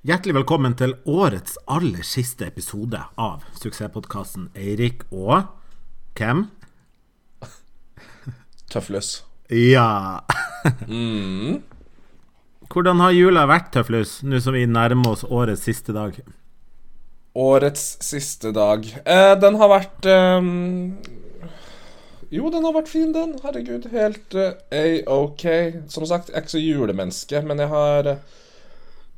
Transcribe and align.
Hjertelig 0.00 0.32
velkommen 0.32 0.72
til 0.80 0.94
årets 1.12 1.58
aller 1.68 2.00
siste 2.08 2.46
episode 2.48 2.96
av 3.20 3.42
suksesspodkasten 3.60 4.46
Eirik 4.56 5.02
og 5.12 5.50
hvem? 6.16 6.46
Tøffløs. 8.72 9.10
Ja. 9.52 10.24
Hvordan 12.72 13.04
har 13.04 13.12
jula 13.12 13.44
vært, 13.52 13.68
Tøflus, 13.76 14.22
nå 14.24 14.40
som 14.40 14.56
vi 14.56 14.64
nærmer 14.64 15.18
oss 15.18 15.26
årets 15.28 15.68
siste 15.68 15.92
dag? 15.92 16.16
Årets 17.36 17.86
siste 18.00 18.56
dag. 18.56 18.88
Eh, 19.04 19.36
den 19.44 19.60
har 19.60 19.74
vært 19.76 20.12
ehm, 20.16 20.96
Jo, 22.32 22.48
den 22.48 22.64
har 22.64 22.80
vært 22.80 22.88
fin, 22.88 23.12
den. 23.12 23.36
Herregud. 23.44 23.92
Helt 23.92 24.32
eh, 24.32 25.02
a-ok. 25.04 25.50
Som 25.92 26.08
sagt, 26.08 26.32
jeg 26.32 26.40
er 26.40 26.48
ikke 26.48 26.56
så 26.56 26.68
julemenneske, 26.70 27.44
men 27.44 27.60
jeg 27.60 27.76
har 27.76 28.14
eh, 28.16 28.38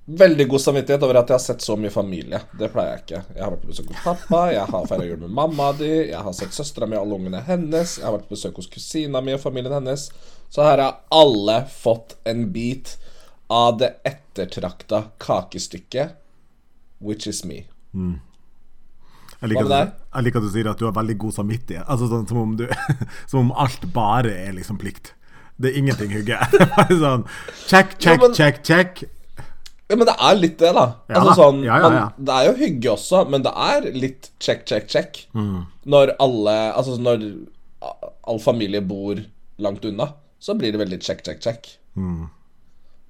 veldig 0.06 0.48
god 0.50 0.60
samvittighet 0.60 1.02
over 1.06 1.14
at 1.20 1.28
jeg 1.30 1.34
har 1.38 1.42
sett 1.44 1.62
så 1.62 1.76
mye 1.78 1.90
familie. 1.94 2.40
Det 2.58 2.68
pleier 2.72 2.96
jeg 2.96 3.02
ikke. 3.04 3.20
Jeg 3.36 3.44
har 3.44 3.52
vært 3.54 3.62
på 3.62 3.70
besøk 3.70 3.92
hos 3.92 4.02
pappa, 4.04 4.40
jeg 4.52 4.64
har 4.72 4.86
feira 4.90 5.04
jul 5.06 5.20
med 5.22 5.30
mamma 5.38 5.68
di, 5.78 5.90
jeg 6.10 6.18
har 6.26 6.34
sett 6.36 6.56
søstera 6.56 6.88
mi 6.90 6.96
og 6.98 7.04
alle 7.06 7.18
ungene 7.20 7.42
hennes, 7.46 7.98
jeg 8.00 8.06
har 8.08 8.16
vært 8.16 8.26
på 8.28 8.34
besøk 8.34 8.58
hos 8.58 8.66
kusina 8.72 9.22
mi 9.22 9.36
og 9.36 9.40
familien 9.44 9.76
hennes. 9.78 10.08
Så 10.52 10.64
her 10.66 10.82
har 10.82 10.98
alle 11.14 11.60
fått 11.70 12.16
en 12.28 12.48
bit 12.52 12.96
av 13.52 13.78
det 13.78 13.92
ettertrakta 14.08 15.04
kakestykket, 15.22 16.16
which 17.00 17.26
is 17.30 17.44
me. 17.44 17.62
Jeg 19.42 19.48
liker, 19.50 19.64
at, 19.74 19.88
du- 19.88 20.18
jeg 20.18 20.24
liker 20.26 20.38
at 20.38 20.44
du 20.46 20.52
sier 20.54 20.68
at 20.70 20.78
du 20.78 20.84
har 20.86 20.92
veldig 20.98 21.16
god 21.18 21.34
samvittighet. 21.38 21.86
Altså 21.90 22.06
sånn 22.10 22.26
som 22.30 22.38
om, 22.42 22.52
du, 22.58 22.66
som 23.30 23.40
om 23.46 23.54
alt 23.58 23.86
bare 23.94 24.34
er 24.48 24.52
liksom 24.58 24.78
plikt. 24.82 25.14
Det 25.62 25.70
er 25.72 25.78
ingenting 25.78 26.10
hygge. 26.14 26.38
Bare 26.76 26.94
sånn 26.98 27.24
check, 27.68 27.96
check, 28.02 28.20
men- 28.22 28.34
check, 28.38 28.62
check. 28.66 29.02
Ja, 29.92 29.96
men 30.00 30.08
det 30.08 30.14
er 30.16 30.38
litt 30.38 30.54
det, 30.62 30.70
da. 30.72 30.86
Ja 31.12 31.18
altså 31.20 31.34
sånn 31.36 31.58
Ja, 31.66 31.76
ja, 31.82 31.90
ja. 31.92 32.04
Man, 32.08 32.24
Det 32.28 32.36
er 32.38 32.46
jo 32.48 32.54
hygge 32.62 32.92
også, 32.94 33.18
men 33.28 33.44
det 33.44 33.52
er 33.52 33.88
litt 33.92 34.30
check, 34.40 34.64
check, 34.68 34.88
check. 34.88 35.20
Mm. 35.36 35.66
Når 35.92 36.14
alle 36.22 36.54
Altså 36.72 36.96
når 37.02 37.26
all 38.30 38.40
familie 38.40 38.80
bor 38.86 39.20
langt 39.62 39.84
unna, 39.84 40.06
så 40.40 40.54
blir 40.58 40.72
det 40.72 40.80
veldig 40.80 40.98
check, 41.04 41.20
check, 41.26 41.42
check. 41.44 41.68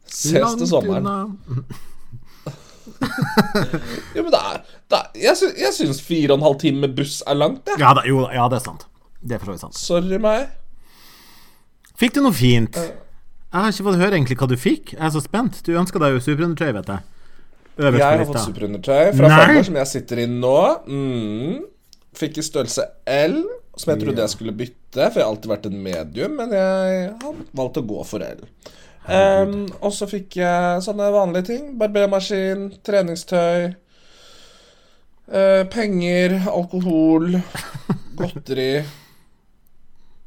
Ses 0.09 0.41
Langt 0.43 0.59
til 0.65 0.71
sommeren. 0.73 1.07
Jo, 4.15 4.23
men 4.23 4.31
det 4.33 4.39
er, 4.39 4.59
det 4.91 4.99
er 4.99 5.07
Jeg, 5.19 5.37
sy 5.39 5.49
jeg 5.59 5.75
syns 5.77 6.01
fire 6.05 6.33
og 6.35 6.41
en 6.41 6.47
halv 6.47 6.59
time 6.63 6.83
med 6.85 6.97
buss 6.99 7.21
er 7.27 7.39
langt, 7.39 7.63
jeg. 7.69 7.79
Ja, 7.83 7.93
da, 7.99 8.05
jo, 8.07 8.25
ja, 8.31 8.49
det 8.51 8.59
er 8.61 8.65
sant. 8.67 8.87
Det 9.23 9.37
er 9.37 9.43
for 9.43 9.51
så 9.51 9.55
vidt 9.55 9.65
sant. 9.65 9.79
Sorry 9.79 10.19
meg. 10.23 10.51
Fikk 11.99 12.17
du 12.17 12.23
noe 12.25 12.35
fint? 12.35 12.79
Jeg 13.53 13.61
har 13.61 13.75
ikke 13.75 13.85
fått 13.85 13.99
høre 14.01 14.17
egentlig 14.17 14.37
hva 14.41 14.47
du 14.49 14.55
fikk. 14.57 14.95
Jeg 14.95 15.05
er 15.05 15.11
så 15.13 15.21
spent. 15.21 15.59
Du 15.67 15.75
ønska 15.77 16.01
deg 16.01 16.15
jo 16.15 16.23
superundertøy, 16.25 16.71
vet 16.79 16.87
jeg. 16.89 17.09
Øverst 17.83 18.01
Jeg 18.01 18.07
har 18.07 18.23
fått 18.29 18.47
superundertøy 18.47 19.11
fra 19.19 19.33
Fagner, 19.33 19.67
som 19.69 19.77
jeg 19.77 19.91
sitter 19.91 20.23
i 20.23 20.29
nå. 20.29 20.61
Mm. 20.89 21.59
Fikk 22.17 22.41
i 22.41 22.45
størrelse 22.47 22.87
L, 23.13 23.37
som 23.77 23.93
jeg 23.93 24.03
trodde 24.05 24.25
jeg 24.25 24.33
skulle 24.33 24.57
bytte, 24.57 25.05
for 25.05 25.21
jeg 25.21 25.27
har 25.27 25.35
alltid 25.35 25.53
vært 25.53 25.69
en 25.69 25.77
medium, 25.85 26.39
men 26.41 26.57
jeg 26.57 27.05
har 27.13 27.45
valgt 27.61 27.81
å 27.81 27.85
gå 27.93 28.01
for 28.09 28.25
L. 28.25 28.43
Um, 29.03 29.55
og 29.83 29.93
så 29.97 30.09
fikk 30.09 30.41
jeg 30.41 30.83
sånne 30.87 31.13
vanlige 31.13 31.51
ting. 31.53 31.71
Barbermaskin, 31.81 32.67
treningstøy, 32.89 33.73
uh, 35.29 35.63
penger, 35.77 36.39
alkohol, 36.49 37.35
godteri 38.21 38.75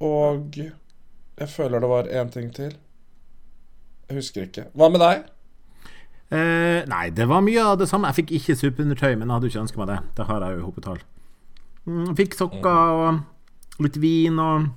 og 0.05 0.57
Jeg 0.59 1.47
føler 1.51 1.79
det 1.79 1.87
var 1.89 2.07
én 2.07 2.29
ting 2.31 2.49
til. 2.53 2.73
Jeg 4.09 4.17
husker 4.19 4.45
ikke. 4.47 4.67
Hva 4.77 4.89
med 4.93 5.01
deg? 5.01 5.23
Eh, 6.35 6.81
nei, 6.89 7.03
det 7.15 7.27
var 7.29 7.43
mye 7.45 7.61
av 7.63 7.77
det 7.79 7.87
samme. 7.89 8.09
Jeg 8.11 8.19
fikk 8.23 8.33
ikke 8.39 8.57
superundertøy, 8.59 9.13
men 9.15 9.27
jeg 9.27 9.33
hadde 9.35 9.47
jo 9.49 9.53
ikke 9.53 9.63
ønska 9.65 9.81
meg 9.81 9.91
det. 9.93 9.99
Det 10.17 10.25
har 10.29 10.45
jeg 10.45 10.57
jo 10.57 10.61
i 10.61 10.65
hopetall. 10.65 10.99
Mm, 11.85 12.11
fikk 12.17 12.33
sokker 12.37 12.99
og 12.99 13.83
litt 13.85 13.97
vin 14.01 14.39
og 14.41 14.69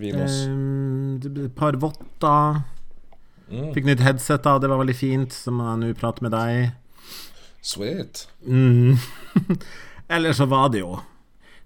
Vinos. 0.00 0.38
eh, 0.48 1.44
et 1.46 1.54
par 1.56 1.76
votter. 1.82 2.62
Mm. 3.50 3.72
Fikk 3.74 3.88
nytt 3.88 4.04
headset, 4.04 4.44
da. 4.46 4.58
Det 4.62 4.70
var 4.70 4.78
veldig 4.80 4.96
fint, 4.96 5.32
som 5.34 5.58
jeg 5.60 5.80
nå 5.82 5.94
prater 5.98 6.22
med 6.22 6.32
deg. 6.32 6.70
Sweet. 7.60 8.28
Mm. 8.46 8.96
Eller 10.14 10.32
så 10.32 10.46
var 10.48 10.70
det 10.72 10.80
jo 10.80 10.94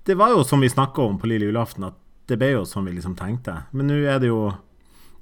Det 0.04 0.16
var 0.19 0.32
jo 0.34 0.43
som 0.44 0.60
vi 0.60 0.69
snakka 0.69 1.00
om 1.00 1.19
på 1.19 1.28
lille 1.31 1.47
julaften, 1.47 1.84
at 1.87 1.94
det 2.28 2.37
ble 2.41 2.50
jo 2.50 2.64
som 2.69 2.84
vi 2.84 2.93
liksom 2.93 3.14
tenkte. 3.16 3.54
Men 3.72 3.87
nå 3.88 4.00
er 4.04 4.19
det 4.20 4.28
jo 4.28 4.50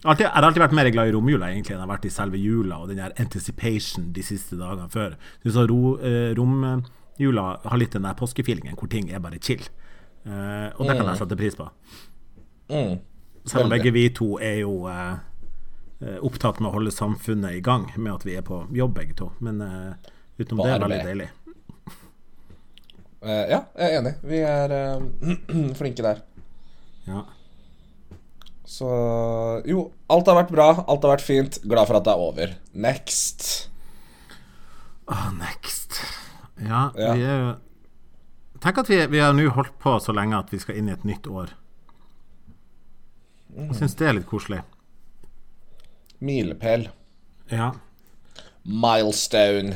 alltid, 0.05 0.25
Jeg 0.27 0.35
har 0.35 0.47
alltid 0.47 0.63
vært 0.63 0.75
mer 0.77 0.91
glad 0.95 1.11
i 1.11 1.15
romjula 1.15 1.51
egentlig 1.51 1.75
enn 1.75 1.81
jeg 1.81 1.87
har 1.87 1.93
vært 1.93 2.07
i 2.09 2.13
selve 2.13 2.41
jula 2.41 2.81
og 2.83 2.91
den 2.91 3.01
der 3.03 3.15
anticipation 3.23 4.13
de 4.17 4.25
siste 4.27 4.59
dagene 4.59 4.89
før. 4.93 5.17
Ro, 5.45 5.81
eh, 5.99 6.33
romjula 6.39 7.47
har 7.65 7.79
litt 7.81 7.95
den 7.95 8.07
der 8.09 8.19
påskefeelingen 8.19 8.79
hvor 8.79 8.91
ting 8.91 9.11
er 9.11 9.23
bare 9.23 9.41
chill. 9.43 9.63
Eh, 10.25 10.69
og 10.77 10.87
det 10.87 10.97
kan 10.97 11.07
jeg 11.11 11.21
sette 11.23 11.39
pris 11.39 11.59
på. 11.59 11.69
Mm. 12.71 12.97
Selv 13.47 13.67
om 13.67 13.75
begge 13.75 13.93
vi 13.95 14.09
to 14.15 14.37
er 14.39 14.63
jo 14.63 14.87
eh, 14.91 15.15
eh, 16.01 16.19
opptatt 16.23 16.61
med 16.61 16.71
å 16.71 16.75
holde 16.77 16.95
samfunnet 16.95 17.59
i 17.59 17.63
gang 17.65 17.89
med 17.97 18.15
at 18.15 18.27
vi 18.27 18.37
er 18.39 18.47
på 18.47 18.65
jobb 18.75 18.97
begge 18.99 19.19
to. 19.19 19.33
Men 19.43 19.61
eh, 19.67 20.11
utenom 20.39 20.63
På 20.63 20.67
det 20.67 20.75
er 20.75 20.83
det 20.83 20.89
veldig 20.89 21.07
deilig. 21.11 21.31
Eh, 23.23 23.45
ja, 23.51 23.63
jeg 23.79 23.87
er 23.87 24.01
enig. 24.01 24.15
Vi 24.27 24.43
er 24.47 24.77
flinke 25.81 26.07
der. 26.07 26.23
Ja. 27.07 27.27
Så 28.65 28.89
jo, 29.67 29.89
alt 30.13 30.29
har 30.31 30.37
vært 30.39 30.53
bra. 30.55 30.69
Alt 30.87 31.03
har 31.05 31.17
vært 31.17 31.25
fint. 31.27 31.59
Glad 31.67 31.89
for 31.91 31.99
at 31.99 32.07
det 32.07 32.13
er 32.15 32.23
over. 32.23 32.55
Next. 32.75 33.69
Oh, 35.11 35.31
next. 35.35 35.99
Ja, 36.63 36.91
Ja. 36.97 37.13
vi 37.15 37.23
er 37.27 37.39
jo 37.41 37.53
Tenk 38.63 38.79
at 38.79 38.87
vi, 38.89 39.01
vi 39.11 39.19
har 39.19 39.33
nå 39.35 39.49
holdt 39.51 39.75
på 39.83 39.97
så 39.99 40.13
lenge 40.15 40.39
at 40.39 40.53
vi 40.55 40.59
skal 40.63 40.77
inn 40.79 40.87
i 40.89 40.93
et 40.95 41.03
nytt 41.05 41.27
år. 41.27 41.49
Jeg 43.57 43.75
syns 43.75 43.97
det 43.99 44.07
er 44.07 44.15
litt 44.15 44.29
koselig. 44.31 44.61
Milepæl. 46.23 46.85
Ja. 47.51 47.73
Milestone. 48.63 49.75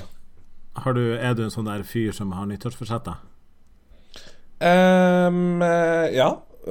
Har 0.78 0.94
du, 0.94 1.02
er 1.18 1.34
du 1.34 1.42
en 1.42 1.50
sånn 1.50 1.66
der 1.66 1.82
fyr 1.82 2.14
som 2.14 2.30
har 2.38 2.46
nyttårsforsetter? 2.46 3.18
Eh, 4.62 6.14
ja, 6.14 6.28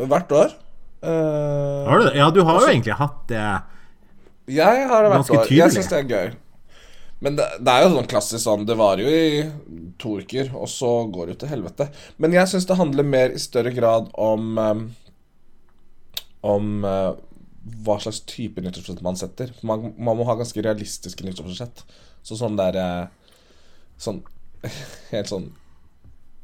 hvert 0.08 0.31
år. 0.40 0.56
Eh, 1.01 1.89
Har 1.89 2.00
du 2.00 2.06
det? 2.07 2.16
Ja, 2.17 2.31
du 2.31 2.41
har 2.45 2.61
jo 2.61 2.72
egentlig 2.72 2.97
hatt 3.00 3.22
det. 3.29 3.45
Jeg 4.56 4.88
har 4.89 5.03
det 5.03 5.11
hvert 5.13 5.31
år. 5.35 5.53
Jeg 5.53 5.73
syns 5.73 5.91
det 5.91 6.00
er 6.00 6.09
gøy. 6.09 6.33
Men 7.25 7.38
det, 7.39 7.45
det 7.63 7.72
er 7.72 7.85
jo 7.85 7.94
sånn 7.94 8.09
klassisk 8.11 8.44
sånn 8.44 8.66
Det 8.67 8.75
varer 8.78 9.06
jo 9.06 9.11
i 9.11 9.85
to 10.01 10.17
uker, 10.19 10.50
og 10.53 10.67
så 10.69 10.89
går 11.09 11.29
det 11.29 11.35
jo 11.35 11.39
til 11.45 11.53
helvete. 11.53 11.88
Men 12.22 12.35
jeg 12.35 12.51
syns 12.51 12.67
det 12.69 12.78
handler 12.79 13.07
mer 13.07 13.33
i 13.33 13.41
større 13.41 13.72
grad 13.73 14.11
om 14.19 14.59
um, 14.59 14.83
Om 16.45 16.73
uh, 16.85 17.16
hva 17.85 17.97
slags 18.03 18.22
type 18.29 18.62
nyttårsforsett 18.62 19.06
man 19.06 19.17
setter. 19.17 19.53
Man, 19.66 19.94
man 19.97 20.19
må 20.19 20.27
ha 20.27 20.35
ganske 20.38 20.62
realistiske 20.62 21.25
nyttårsforsett. 21.25 21.85
Så 22.25 22.38
sånn 22.38 22.57
der 22.59 22.77
eh, 22.77 23.06
Sånn 24.01 24.19
Helt 25.13 25.31
sånn 25.31 25.53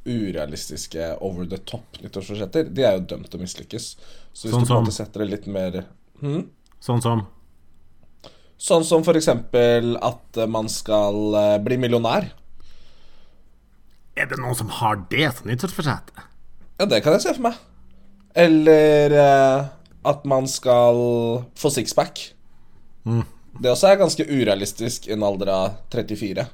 urealistiske 0.01 1.11
over 1.21 1.45
the 1.45 1.59
top 1.69 1.99
nyttårsforsetter, 2.01 2.71
de 2.73 2.81
er 2.81 2.95
jo 2.95 3.03
dømt 3.11 3.27
til 3.29 3.37
å 3.37 3.43
mislykkes. 3.43 3.91
Så 4.33 4.47
hvis 4.47 4.53
Sånn 4.55 4.63
du 4.63 4.65
på 4.65 4.67
en 4.67 4.71
som- 4.71 4.83
måte 4.85 4.95
setter 4.95 5.23
det 5.25 5.29
litt 5.33 5.47
mer 5.51 5.85
hmm? 6.21 6.45
Sånn 6.81 7.01
som 7.03 7.25
Sånn 8.61 8.83
som 8.85 9.03
for 9.03 9.17
eksempel 9.17 9.95
at 10.05 10.37
eh, 10.37 10.45
man 10.45 10.67
skal 10.69 11.33
eh, 11.33 11.57
bli 11.65 11.77
millionær. 11.81 12.27
Er 14.15 14.27
det 14.29 14.37
noen 14.37 14.53
som 14.59 14.69
har 14.69 14.99
det 15.09 15.31
som 15.33 15.47
nyttårsforsett? 15.49 16.11
Ja, 16.77 16.85
det 16.85 16.99
kan 17.01 17.15
jeg 17.15 17.23
se 17.23 17.33
for 17.33 17.47
meg. 17.47 17.57
Eller 18.37 19.15
eh, 19.17 19.65
at 20.05 20.25
man 20.29 20.45
skal 20.47 21.01
få 21.57 21.71
sixpack. 21.73 22.21
Det 23.05 23.71
også 23.71 23.89
er 23.89 23.97
ganske 24.01 24.27
urealistisk 24.29 25.07
i 25.09 25.15
en 25.15 25.25
alder 25.25 25.49
av 25.49 25.79
34. 25.93 26.45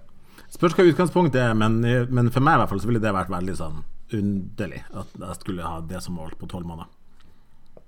Spørs 0.55 0.77
hva 0.77 0.87
utgangspunktet 0.87 1.41
er, 1.43 1.53
men, 1.59 1.81
men 1.83 2.31
for 2.31 2.39
meg 2.39 2.55
i 2.55 2.61
hvert 2.63 2.71
fall 2.71 2.79
så 2.83 2.87
ville 2.87 3.03
det 3.03 3.11
vært 3.15 3.33
veldig 3.33 3.55
sånn 3.59 3.83
underlig 4.15 4.79
at 4.95 5.11
jeg 5.19 5.39
skulle 5.41 5.67
ha 5.67 5.81
det 5.83 5.99
som 6.05 6.15
mål 6.15 6.31
på 6.39 6.47
tolv 6.47 6.69
måneder. 6.69 6.87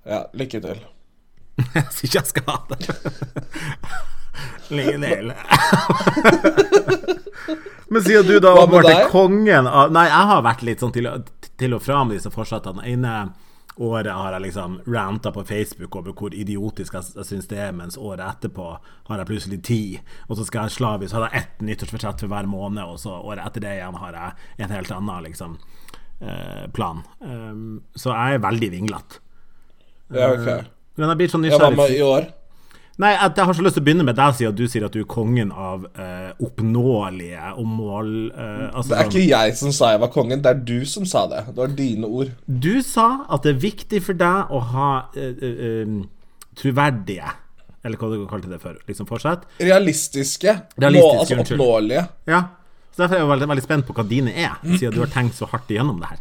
Ja, 0.07 0.23
lykke 0.33 0.59
til. 0.63 0.79
Jeg 1.75 1.85
sier 1.91 2.07
ikke 2.07 2.21
jeg 2.21 2.27
skal 2.29 2.43
ha 2.47 2.57
det. 2.69 2.79
Lykke 4.71 4.97
til. 5.03 5.33
Men 7.89 8.03
sier 8.05 8.21
du 8.23 8.39
da 8.39 8.53
er 8.61 8.83
deg? 8.85 9.09
kongen 9.09 9.67
av 9.67 9.91
Nei, 9.91 10.07
jeg 10.07 10.25
har 10.29 10.41
vært 10.45 10.61
litt 10.67 10.79
sånn 10.83 10.91
til, 10.93 11.07
til 11.57 11.73
og 11.73 11.81
fra 11.81 12.03
med 12.05 12.15
disse 12.19 12.29
forsettene. 12.31 12.85
Ene 12.85 13.33
året 13.79 14.13
har 14.13 14.35
jeg 14.35 14.43
liksom 14.43 14.79
ranta 14.91 15.31
på 15.31 15.43
Facebook 15.47 15.95
over 15.95 16.13
hvor 16.13 16.35
idiotisk 16.35 16.97
jeg, 16.97 17.13
jeg 17.15 17.27
syns 17.29 17.47
det 17.49 17.61
er, 17.63 17.71
mens 17.75 17.97
året 17.97 18.25
etterpå 18.25 18.67
har 19.09 19.21
jeg 19.21 19.29
plutselig 19.29 19.61
ti. 19.65 19.81
Og 20.27 20.37
så 20.37 20.45
skal 20.47 20.67
jeg 20.67 20.77
slavisk 20.77 21.15
jeg 21.15 21.41
ett 21.41 21.63
nyttårsforsett 21.65 22.21
for 22.21 22.31
hver 22.31 22.49
måned, 22.51 22.83
og 22.83 22.99
så 23.01 23.15
året 23.17 23.45
etter 23.47 23.65
det 23.65 23.77
igjen 23.79 23.97
har 24.03 24.19
jeg 24.19 24.65
en 24.65 24.75
helt 24.75 24.93
annen 24.97 25.25
liksom 25.29 25.57
eh, 26.19 26.67
plan. 26.75 27.01
Um, 27.23 27.81
så 27.95 28.13
jeg 28.13 28.37
er 28.37 28.45
veldig 28.45 28.71
vinglete. 28.75 29.23
Ja, 30.13 30.33
okay. 30.33 30.67
Men 30.99 31.13
jeg 31.13 31.21
blir 31.21 31.31
sånn 31.31 31.45
hva 31.45 31.51
nysgjerrig 31.51 31.79
med 31.79 31.95
i 31.95 32.03
år? 32.03 32.29
Nei, 32.99 33.13
jeg 33.15 33.45
har 33.47 33.55
så 33.55 33.63
lyst 33.63 33.77
til 33.77 33.83
å 33.85 33.85
begynne 33.87 34.03
med 34.03 34.17
deg, 34.19 34.33
siden 34.35 34.55
du 34.59 34.65
sier 34.67 34.83
at 34.83 34.91
du 34.91 34.99
er 34.99 35.05
kongen 35.07 35.53
av 35.55 35.85
eh, 35.87 36.31
oppnåelige 36.43 37.53
og 37.53 37.69
mål... 37.71 38.09
Eh, 38.27 38.65
altså, 38.73 38.89
Det 38.91 38.97
er 38.97 39.07
ikke 39.07 39.21
jeg 39.23 39.53
som 39.55 39.71
sa 39.75 39.93
jeg 39.93 40.01
var 40.01 40.11
kongen, 40.11 40.41
det 40.43 40.51
er 40.51 40.59
du 40.67 40.83
som 40.89 41.05
sa 41.07 41.21
det. 41.31 41.45
Det 41.47 41.61
var 41.61 41.77
dine 41.77 42.09
ord. 42.09 42.33
Du 42.43 42.81
sa 42.83 43.07
at 43.31 43.47
det 43.47 43.53
er 43.55 43.61
viktig 43.63 44.03
for 44.03 44.19
deg 44.19 44.51
å 44.51 44.59
ha 44.73 44.89
eh, 45.15 45.31
eh, 45.31 45.63
eh, 45.69 45.95
troverdige 46.59 47.31
Eller 47.87 48.01
hva 48.01 48.11
du 48.11 48.27
kalte 48.27 48.51
det 48.51 48.59
for? 48.59 48.75
Liksom 48.89 49.07
fortsett? 49.07 49.47
Realistiske. 49.63 50.57
Realistiske, 50.75 51.37
må, 51.39 51.45
altså 51.45 51.55
oppnåelige. 51.55 52.03
Ja. 52.27 52.41
Så 52.91 53.05
Derfor 53.05 53.15
er 53.15 53.23
jeg 53.23 53.31
veldig, 53.31 53.53
veldig 53.53 53.67
spent 53.69 53.87
på 53.87 53.95
hva 53.95 54.03
dine 54.09 54.35
er, 54.35 54.59
siden 54.73 54.97
du 54.97 55.05
har 55.05 55.13
tenkt 55.13 55.39
så 55.39 55.47
hardt 55.47 55.71
igjennom 55.71 56.03
det 56.03 56.11
her. 56.11 56.19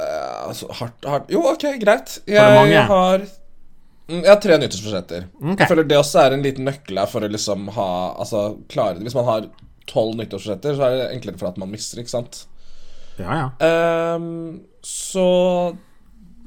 Altså, 0.00 0.68
hardt, 0.80 1.04
hardt 1.06 1.30
Jo, 1.32 1.42
ok, 1.52 1.66
greit. 1.82 2.18
Jeg, 2.26 2.40
Har 2.40 2.56
mange? 2.56 2.72
jeg 2.74 2.86
har 2.90 3.26
Mm, 4.10 4.24
Jeg 4.24 4.30
har 4.32 4.40
tre 4.42 4.56
nyttårsforsetter. 4.58 5.26
Ok. 5.38 5.60
Jeg 5.60 5.68
føler 5.70 5.84
det 5.86 5.96
også 6.00 6.18
er 6.24 6.32
en 6.34 6.42
liten 6.42 6.64
nøkkel 6.66 6.98
her 6.98 7.06
for 7.06 7.22
å 7.22 7.28
liksom 7.30 7.68
ha 7.76 7.84
Altså 8.18 8.40
klare 8.72 8.96
det. 8.98 9.04
Hvis 9.06 9.14
man 9.14 9.28
har 9.28 9.44
tolv 9.86 10.16
nyttårsforsetter, 10.18 10.74
så 10.74 10.82
er 10.88 10.96
det 10.98 11.04
enklere 11.14 11.38
for 11.38 11.46
at 11.52 11.60
man 11.62 11.70
mister, 11.70 12.00
ikke 12.02 12.10
sant? 12.10 12.40
Ja, 13.20 13.36
ja. 13.38 14.14
Um, 14.16 14.64
så 14.82 15.76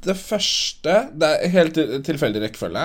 det 0.04 0.18
første 0.20 0.98
Det 1.16 1.30
er 1.30 1.54
helt 1.54 1.80
tilfeldig 2.04 2.42
rekkefølge. 2.44 2.84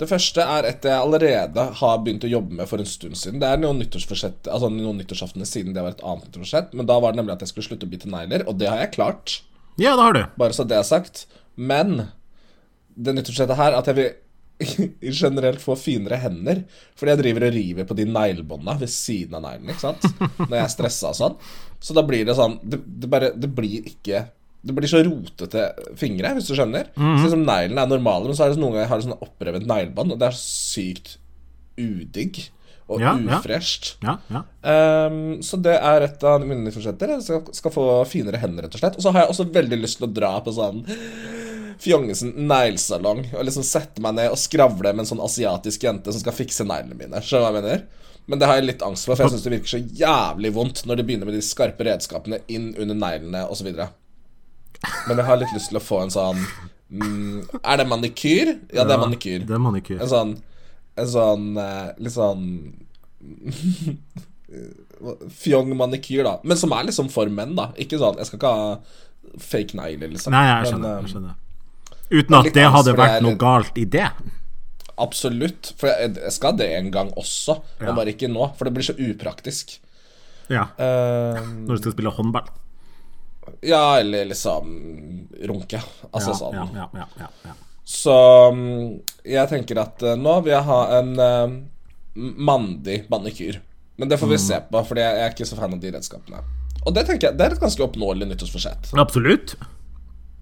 Det 0.00 0.08
første 0.10 0.42
er 0.42 0.66
et 0.66 0.86
jeg 0.86 0.98
allerede 0.98 1.64
har 1.78 2.00
begynt 2.02 2.24
å 2.26 2.30
jobbe 2.30 2.56
med 2.58 2.66
for 2.66 2.82
en 2.82 2.88
stund 2.88 3.14
siden. 3.18 3.38
Det 3.42 3.46
er 3.46 3.60
noen 3.62 3.82
Altså 3.84 4.70
noen 4.72 4.98
nyttårsaftener 4.98 5.46
siden 5.46 5.76
det 5.76 5.84
var 5.84 5.94
et 5.94 6.02
annet 6.02 6.26
nyttårsforsett. 6.26 6.74
Men 6.74 6.88
da 6.90 6.98
var 6.98 7.14
det 7.14 7.20
nemlig 7.22 7.36
at 7.36 7.44
jeg 7.44 7.52
skulle 7.52 7.68
slutte 7.68 7.86
å 7.86 7.92
bite 7.92 8.10
negler, 8.10 8.42
og 8.50 8.58
det 8.58 8.70
har 8.72 8.82
jeg 8.82 8.96
klart. 8.96 9.38
Ja, 9.78 9.94
det 9.94 10.02
har 10.02 10.16
du. 10.16 10.22
Bare 10.40 10.56
så 10.56 10.66
det 10.66 10.80
er 10.80 10.88
sagt. 10.88 11.26
Men 11.54 12.08
det 12.94 13.14
nyttårsforsettet 13.14 13.60
her 13.60 13.78
at 13.78 13.90
jeg 13.90 14.00
vil 14.00 14.12
generelt 15.22 15.62
få 15.62 15.76
finere 15.78 16.18
hender. 16.22 16.64
Fordi 16.98 17.14
jeg 17.14 17.22
driver 17.22 17.46
og 17.48 17.56
river 17.60 17.88
på 17.88 17.98
de 17.98 18.06
neglebånda 18.10 18.76
ved 18.82 18.90
siden 18.90 19.38
av 19.38 19.46
neglene, 19.46 19.74
ikke 19.74 19.86
sant. 19.86 20.08
Når 20.42 20.56
jeg 20.58 20.64
er 20.64 20.74
stressa 20.74 21.12
og 21.14 21.20
sånn. 21.20 21.38
Så 21.84 21.94
da 21.94 22.02
blir 22.06 22.24
det 22.24 22.32
sånn 22.38 22.54
Det, 22.64 22.78
det 22.80 23.08
bare 23.12 23.34
Det 23.36 23.50
blir 23.52 23.84
ikke 23.90 24.22
det 24.64 24.74
blir 24.76 24.88
så 24.88 25.02
rotete 25.04 25.66
fingre, 26.00 26.32
hvis 26.38 26.48
du 26.48 26.54
skjønner. 26.56 26.88
Så 26.96 27.26
liksom 27.26 27.44
Neglene 27.44 27.84
er 27.84 27.90
normale, 27.90 28.30
men 28.30 28.36
så 28.38 28.46
er 28.46 28.54
det 28.54 28.60
noen 28.62 28.72
ganger 28.74 28.86
jeg 28.86 28.92
har 28.94 29.04
sånn 29.04 29.18
opprevet 29.26 29.66
neglebånd, 29.68 30.14
og 30.14 30.20
det 30.22 30.30
er 30.30 30.38
sykt 30.40 31.18
udigg 31.76 32.46
og 32.84 33.00
Ja, 33.00 33.14
ja. 33.16 33.38
ufresht. 33.38 33.94
Ja, 34.04 34.18
ja. 34.28 34.42
um, 35.08 35.38
så 35.44 35.56
det 35.64 35.72
er 35.78 36.04
et 36.04 36.24
av 36.28 36.42
mine 36.44 36.72
forsetter. 36.74 37.14
Jeg 37.14 37.24
skal, 37.24 37.46
skal 37.56 37.72
få 37.72 37.84
finere 38.08 38.40
hender, 38.42 38.66
rett 38.66 38.76
og 38.76 38.82
slett. 38.82 38.98
Og 39.00 39.04
så 39.06 39.12
har 39.14 39.24
jeg 39.24 39.32
også 39.32 39.46
veldig 39.54 39.78
lyst 39.80 40.00
til 40.00 40.08
å 40.08 40.12
dra 40.12 40.34
på 40.44 40.52
sånn 40.52 40.82
Fjongesen 41.84 42.30
neglesalong 42.48 43.24
og 43.34 43.42
liksom 43.48 43.64
sette 43.66 44.00
meg 44.04 44.14
ned 44.18 44.30
og 44.30 44.38
skravle 44.38 44.92
med 44.94 45.02
en 45.04 45.08
sånn 45.10 45.22
asiatisk 45.24 45.82
jente 45.88 46.12
som 46.14 46.22
skal 46.22 46.36
fikse 46.36 46.64
neglene 46.68 46.96
mine. 47.00 47.22
Skjønner 47.24 47.48
hva 47.48 47.50
jeg 47.50 47.64
mener? 47.64 47.82
Men 48.30 48.40
det 48.40 48.48
har 48.48 48.56
jeg 48.60 48.68
litt 48.68 48.84
angst 48.86 49.04
for, 49.08 49.16
for 49.18 49.26
jeg 49.26 49.34
syns 49.34 49.44
det 49.44 49.52
virker 49.56 49.72
så 49.74 49.80
jævlig 50.04 50.52
vondt 50.54 50.84
når 50.88 51.00
de 51.00 51.06
begynner 51.08 51.28
med 51.28 51.36
de 51.36 51.42
skarpe 51.44 51.84
redskapene 51.88 52.38
inn 52.52 52.70
under 52.80 52.96
neglene 52.96 53.42
osv. 53.52 53.68
Men 55.08 55.20
jeg 55.20 55.26
har 55.28 55.40
litt 55.40 55.54
lyst 55.56 55.70
til 55.72 55.78
å 55.80 55.84
få 55.84 56.00
en 56.04 56.12
sånn 56.12 56.40
mm, 56.90 57.60
Er 57.62 57.80
det 57.80 57.86
manikyr? 57.88 58.52
Ja, 58.74 58.84
det 58.84 58.96
er 58.96 59.02
manikyr. 59.02 59.46
Det 59.48 59.56
er 59.56 59.62
manikyr. 59.62 60.00
En 60.04 60.10
sånn 60.10 60.34
En 61.00 61.08
sånn 61.10 61.46
eh, 61.60 61.88
Litt 62.04 62.14
sånn 62.16 62.44
Fjong 65.34 65.72
manikyr, 65.76 66.22
da. 66.26 66.36
Men 66.46 66.58
som 66.60 66.72
er 66.76 66.86
liksom 66.88 67.08
for 67.12 67.30
menn, 67.32 67.56
da. 67.58 67.70
Ikke 67.80 67.98
sånn 68.00 68.20
Jeg 68.20 68.28
skal 68.30 68.38
ikke 68.40 68.52
ha 68.54 68.68
fake 69.40 69.74
negler, 69.78 70.12
liksom. 70.12 70.34
Nei, 70.34 70.44
jeg 70.46 70.70
skjønner. 70.70 70.98
Men, 71.00 71.06
Jeg 71.08 71.14
skjønner. 71.14 71.40
Uten 72.14 72.36
at 72.38 72.50
det 72.54 72.66
hadde 72.76 72.92
vært 72.98 73.22
noe 73.24 73.38
galt 73.40 73.78
i 73.80 73.86
det. 73.88 74.06
Absolutt. 75.00 75.72
For 75.80 75.90
jeg, 75.90 76.12
jeg 76.20 76.34
skal 76.36 76.58
det 76.60 76.68
en 76.76 76.90
gang 76.94 77.10
også, 77.18 77.56
Ja. 77.80 77.86
men 77.88 77.96
bare 77.98 78.12
ikke 78.14 78.28
nå. 78.30 78.50
For 78.58 78.68
det 78.68 78.74
blir 78.76 78.86
så 78.86 78.94
upraktisk. 78.94 79.78
Ja. 80.52 80.68
Uh, 80.78 81.40
Når 81.64 81.72
du 81.72 81.80
skal 81.82 81.96
spille 81.96 82.12
håndball. 82.14 82.52
Ja, 83.60 83.98
eller 84.00 84.24
liksom 84.30 84.72
runke. 85.48 85.80
Altså 86.10 86.32
Ja, 86.32 86.38
sånn. 86.38 86.54
ja, 86.56 86.88
ja, 86.94 87.06
ja, 87.18 87.28
ja. 87.44 87.54
Så 87.84 88.14
mm, 88.54 89.02
jeg 89.28 89.48
tenker 89.50 89.82
at 89.82 90.02
eh, 90.02 90.16
nå 90.16 90.38
vil 90.46 90.54
jeg 90.54 90.64
ha 90.64 90.78
en 90.98 91.10
uh, 91.20 91.56
mandig 92.16 93.02
manikyr. 93.12 93.60
Men 94.00 94.08
det 94.10 94.18
får 94.18 94.30
vi 94.32 94.38
se 94.40 94.58
på, 94.70 94.80
Fordi 94.88 95.04
jeg 95.04 95.20
er 95.22 95.34
ikke 95.34 95.46
så 95.46 95.58
fan 95.58 95.76
av 95.76 95.82
de 95.82 95.92
redskapene. 95.92 96.40
Og 96.84 96.94
det 96.96 97.04
tenker 97.06 97.28
jeg, 97.28 97.38
det 97.38 97.44
er 97.46 97.54
et 97.54 97.62
ganske 97.62 97.84
oppnåelig 97.84 98.26
nyttårsforsett. 98.30 98.90
Absolutt. 98.98 99.54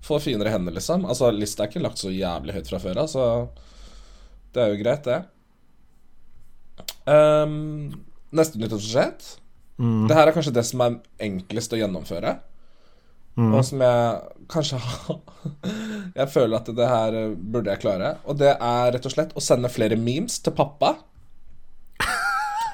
Få 0.02 0.18
finere 0.22 0.50
hender, 0.54 0.74
liksom. 0.74 1.04
Altså, 1.06 1.30
Lista 1.34 1.64
er 1.66 1.70
ikke 1.70 1.82
lagt 1.84 2.00
så 2.00 2.10
jævlig 2.10 2.56
høyt 2.56 2.70
fra 2.70 2.80
før 2.82 3.02
av, 3.04 3.10
så 3.12 3.26
det 4.54 4.62
er 4.64 4.72
jo 4.72 4.80
greit, 4.80 5.06
det. 5.06 5.20
Um, 7.06 7.92
neste 8.34 8.58
nyttårsforsett 8.60 9.24
Det 10.08 10.14
her 10.14 10.28
er 10.28 10.34
kanskje 10.34 10.52
det 10.54 10.62
som 10.66 10.82
er 10.84 10.96
enklest 11.26 11.72
å 11.74 11.78
gjennomføre. 11.80 12.36
Og 13.40 13.62
som 13.64 13.80
jeg 13.80 14.42
kanskje 14.52 14.76
har 14.82 15.20
Jeg 16.20 16.28
føler 16.28 16.58
at 16.58 16.66
det 16.76 16.88
her 16.90 17.14
eh, 17.16 17.30
burde 17.32 17.72
jeg 17.72 17.80
klare. 17.80 18.10
Og 18.28 18.36
det 18.40 18.50
er 18.52 18.90
rett 18.92 19.06
og 19.08 19.14
slett 19.14 19.32
å 19.38 19.40
sende 19.40 19.70
flere 19.72 19.96
memes 19.96 20.36
til 20.44 20.52
pappa. 20.56 20.90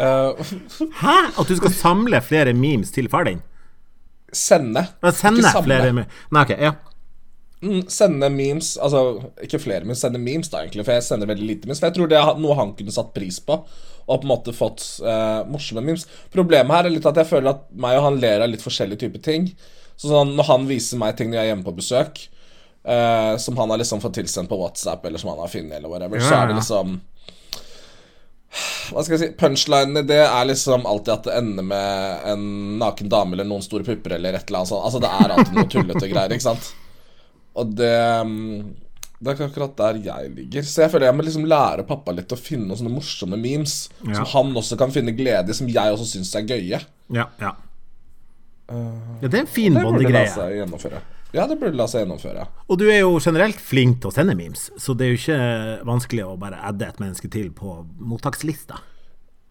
uh, 0.02 0.34
Hæ? 1.02 1.16
At 1.38 1.49
du 1.49 1.55
skal 1.60 1.75
samle 1.75 2.20
flere 2.25 2.55
memes 2.56 2.90
til 2.94 3.10
far 3.12 3.28
din? 3.31 3.44
sende. 4.32 4.82
Ja, 5.00 5.10
Sende 5.16 5.40
Ikke 5.40 5.52
samle. 5.55 5.76
flere? 5.81 6.06
Nei, 6.37 6.43
ok, 6.43 6.50
ja. 6.60 6.72
Mm, 7.62 7.87
Sende 7.90 8.28
memes 8.31 8.75
Altså, 8.76 9.00
ikke 9.43 9.58
flere, 9.58 9.87
men 9.88 9.96
sende 9.96 10.20
memes, 10.20 10.50
da, 10.52 10.60
egentlig. 10.62 10.84
For 10.84 10.99
jeg 10.99 11.06
sender 11.06 11.31
veldig 11.31 11.46
lite 11.49 11.66
memes. 11.70 11.81
For 11.81 11.88
jeg 11.88 11.96
tror 11.96 12.10
det 12.10 12.19
er 12.20 12.43
noe 12.43 12.58
han 12.58 12.75
kunne 12.76 12.93
satt 12.93 13.14
pris 13.16 13.38
på. 13.40 13.56
Og 14.08 14.20
på 14.20 14.26
en 14.28 14.31
måte 14.34 14.52
fått 14.56 14.84
uh, 15.00 15.49
morsomme 15.49 15.81
memes. 15.87 16.05
Problemet 16.34 16.76
her 16.76 16.90
er 16.90 16.94
litt 16.94 17.08
at 17.08 17.16
jeg 17.22 17.31
føler 17.31 17.55
at 17.55 17.64
meg 17.72 17.96
og 17.99 18.06
han 18.10 18.20
ler 18.20 18.44
av 18.44 18.52
litt 18.52 18.64
forskjellige 18.64 19.06
typer 19.06 19.25
ting. 19.25 19.49
Så 19.98 20.10
sånn, 20.12 20.34
når 20.38 20.46
han 20.52 20.66
viser 20.70 21.00
meg 21.00 21.16
ting 21.18 21.32
når 21.32 21.40
jeg 21.40 21.46
er 21.48 21.52
hjemme 21.52 21.66
på 21.66 21.76
besøk, 21.78 22.20
uh, 22.86 23.34
som 23.42 23.58
han 23.58 23.72
har 23.74 23.80
liksom 23.82 24.02
fått 24.04 24.20
tilsendt 24.20 24.50
på 24.50 24.58
WhatsApp, 24.60 25.04
eller 25.04 25.18
som 25.18 25.32
han 25.34 25.42
har 25.42 25.50
funnet, 25.52 25.76
eller 25.80 25.90
whatever, 25.90 26.22
så 26.22 26.32
Ja, 26.32 26.42
er 26.44 26.52
det 26.52 26.60
liksom 26.60 27.00
hva 28.88 29.02
skal 29.04 29.14
jeg 29.18 29.20
si, 29.20 29.34
Punchlinene 29.36 30.02
det 30.08 30.22
er 30.24 30.46
liksom 30.48 30.86
alltid 30.88 31.12
at 31.12 31.26
det 31.28 31.36
ender 31.36 31.66
med 31.68 32.28
en 32.32 32.44
naken 32.80 33.10
dame 33.12 33.36
eller 33.36 33.48
noen 33.48 33.64
store 33.64 33.84
pupper 33.84 34.16
eller 34.16 34.38
et 34.38 34.48
eller 34.48 34.62
annet 34.62 34.70
sånt. 34.72 34.86
Altså 34.88 35.02
Det 35.04 35.10
er 35.12 35.34
alltid 35.34 35.58
noe 35.58 35.70
tullete 35.74 36.08
greier, 36.08 36.32
ikke 36.32 36.46
sant? 36.46 36.70
Og 37.58 37.74
det 37.76 37.98
mm, 38.24 38.70
Det 39.18 39.34
er 39.34 39.44
akkurat 39.48 39.76
der 39.82 40.00
jeg 40.06 40.32
ligger. 40.32 40.64
Så 40.64 40.84
jeg 40.84 40.92
føler 40.94 41.10
jeg 41.10 41.18
må 41.18 41.26
liksom 41.26 41.46
lære 41.50 41.84
pappa 41.88 42.14
litt 42.16 42.32
å 42.32 42.40
finne 42.40 42.70
noen 42.70 42.80
sånne 42.80 42.94
morsomme 42.94 43.38
memes 43.40 43.76
Ja. 44.06 44.22
som 44.22 44.32
han 44.32 44.56
også 44.62 44.78
kan 44.80 44.94
finne 44.94 45.12
glede 45.18 45.52
i, 45.52 45.58
som 45.58 45.68
jeg 45.68 45.94
også 45.94 46.08
syns 46.14 46.32
er 46.38 46.48
gøye. 46.48 46.80
Ja, 47.12 47.28
ja. 47.43 47.52
Ja, 48.69 49.29
det 49.29 49.34
er 49.34 49.41
en 49.44 49.51
fin 49.51 49.75
bondegreie. 49.75 51.01
Ja, 51.32 51.44
det 51.44 51.58
burde 51.60 51.77
la 51.77 51.84
seg 51.89 52.05
gjennomføre. 52.05 52.46
Og 52.69 52.79
du 52.81 52.87
er 52.89 53.03
jo 53.03 53.19
generelt 53.20 53.58
flink 53.60 54.01
til 54.01 54.10
å 54.10 54.15
sende 54.15 54.37
memes, 54.37 54.69
så 54.81 54.94
det 54.96 55.06
er 55.06 55.10
jo 55.13 55.19
ikke 55.20 55.41
vanskelig 55.89 56.25
å 56.25 56.37
bare 56.41 56.60
adde 56.65 56.89
et 56.89 57.03
menneske 57.03 57.29
til 57.32 57.51
på 57.56 57.82
mottakslista. 58.01 58.81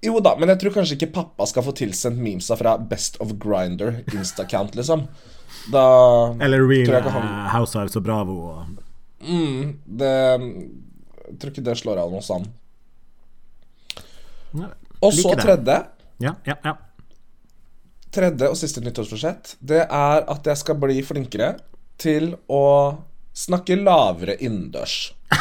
Jo 0.06 0.20
da, 0.22 0.36
men 0.38 0.50
jeg 0.54 0.62
tror 0.62 0.76
kanskje 0.78 0.98
ikke 0.98 1.14
pappa 1.16 1.46
skal 1.50 1.66
få 1.66 1.74
tilsendt 1.78 2.22
memesa 2.22 2.58
fra 2.58 2.76
Best 2.78 3.18
of 3.24 3.34
Grinder 3.42 4.04
Instacount, 4.14 4.78
liksom. 4.78 5.08
Da 5.72 5.84
Eller 6.44 6.62
Real 6.68 7.08
han 7.08 7.24
eh, 7.24 7.48
Housewives 7.56 7.98
og 7.98 8.06
Bravo 8.06 8.36
og 8.52 8.84
Mm, 9.18 9.80
det 9.98 10.10
Jeg 10.14 11.38
tror 11.42 11.52
ikke 11.52 11.64
det 11.66 11.74
slår 11.80 11.98
an 12.04 12.14
hos 12.14 12.28
han. 12.30 12.44
Og 15.02 15.14
så 15.14 15.34
tredje, 15.38 15.78
Ja, 16.22 16.36
ja, 16.46 16.56
ja. 16.64 16.74
Tredje 18.18 18.50
og 18.50 18.58
siste 18.58 18.82
nyttårsforsett, 18.84 19.56
det 19.60 19.84
er 19.86 20.26
at 20.26 20.50
jeg 20.50 20.58
skal 20.64 20.76
bli 20.82 21.04
flinkere 21.06 21.50
til 22.02 22.34
å 22.50 22.98
snakke 23.38 23.78
lavere 23.80 24.36
innendørs. 24.42 25.14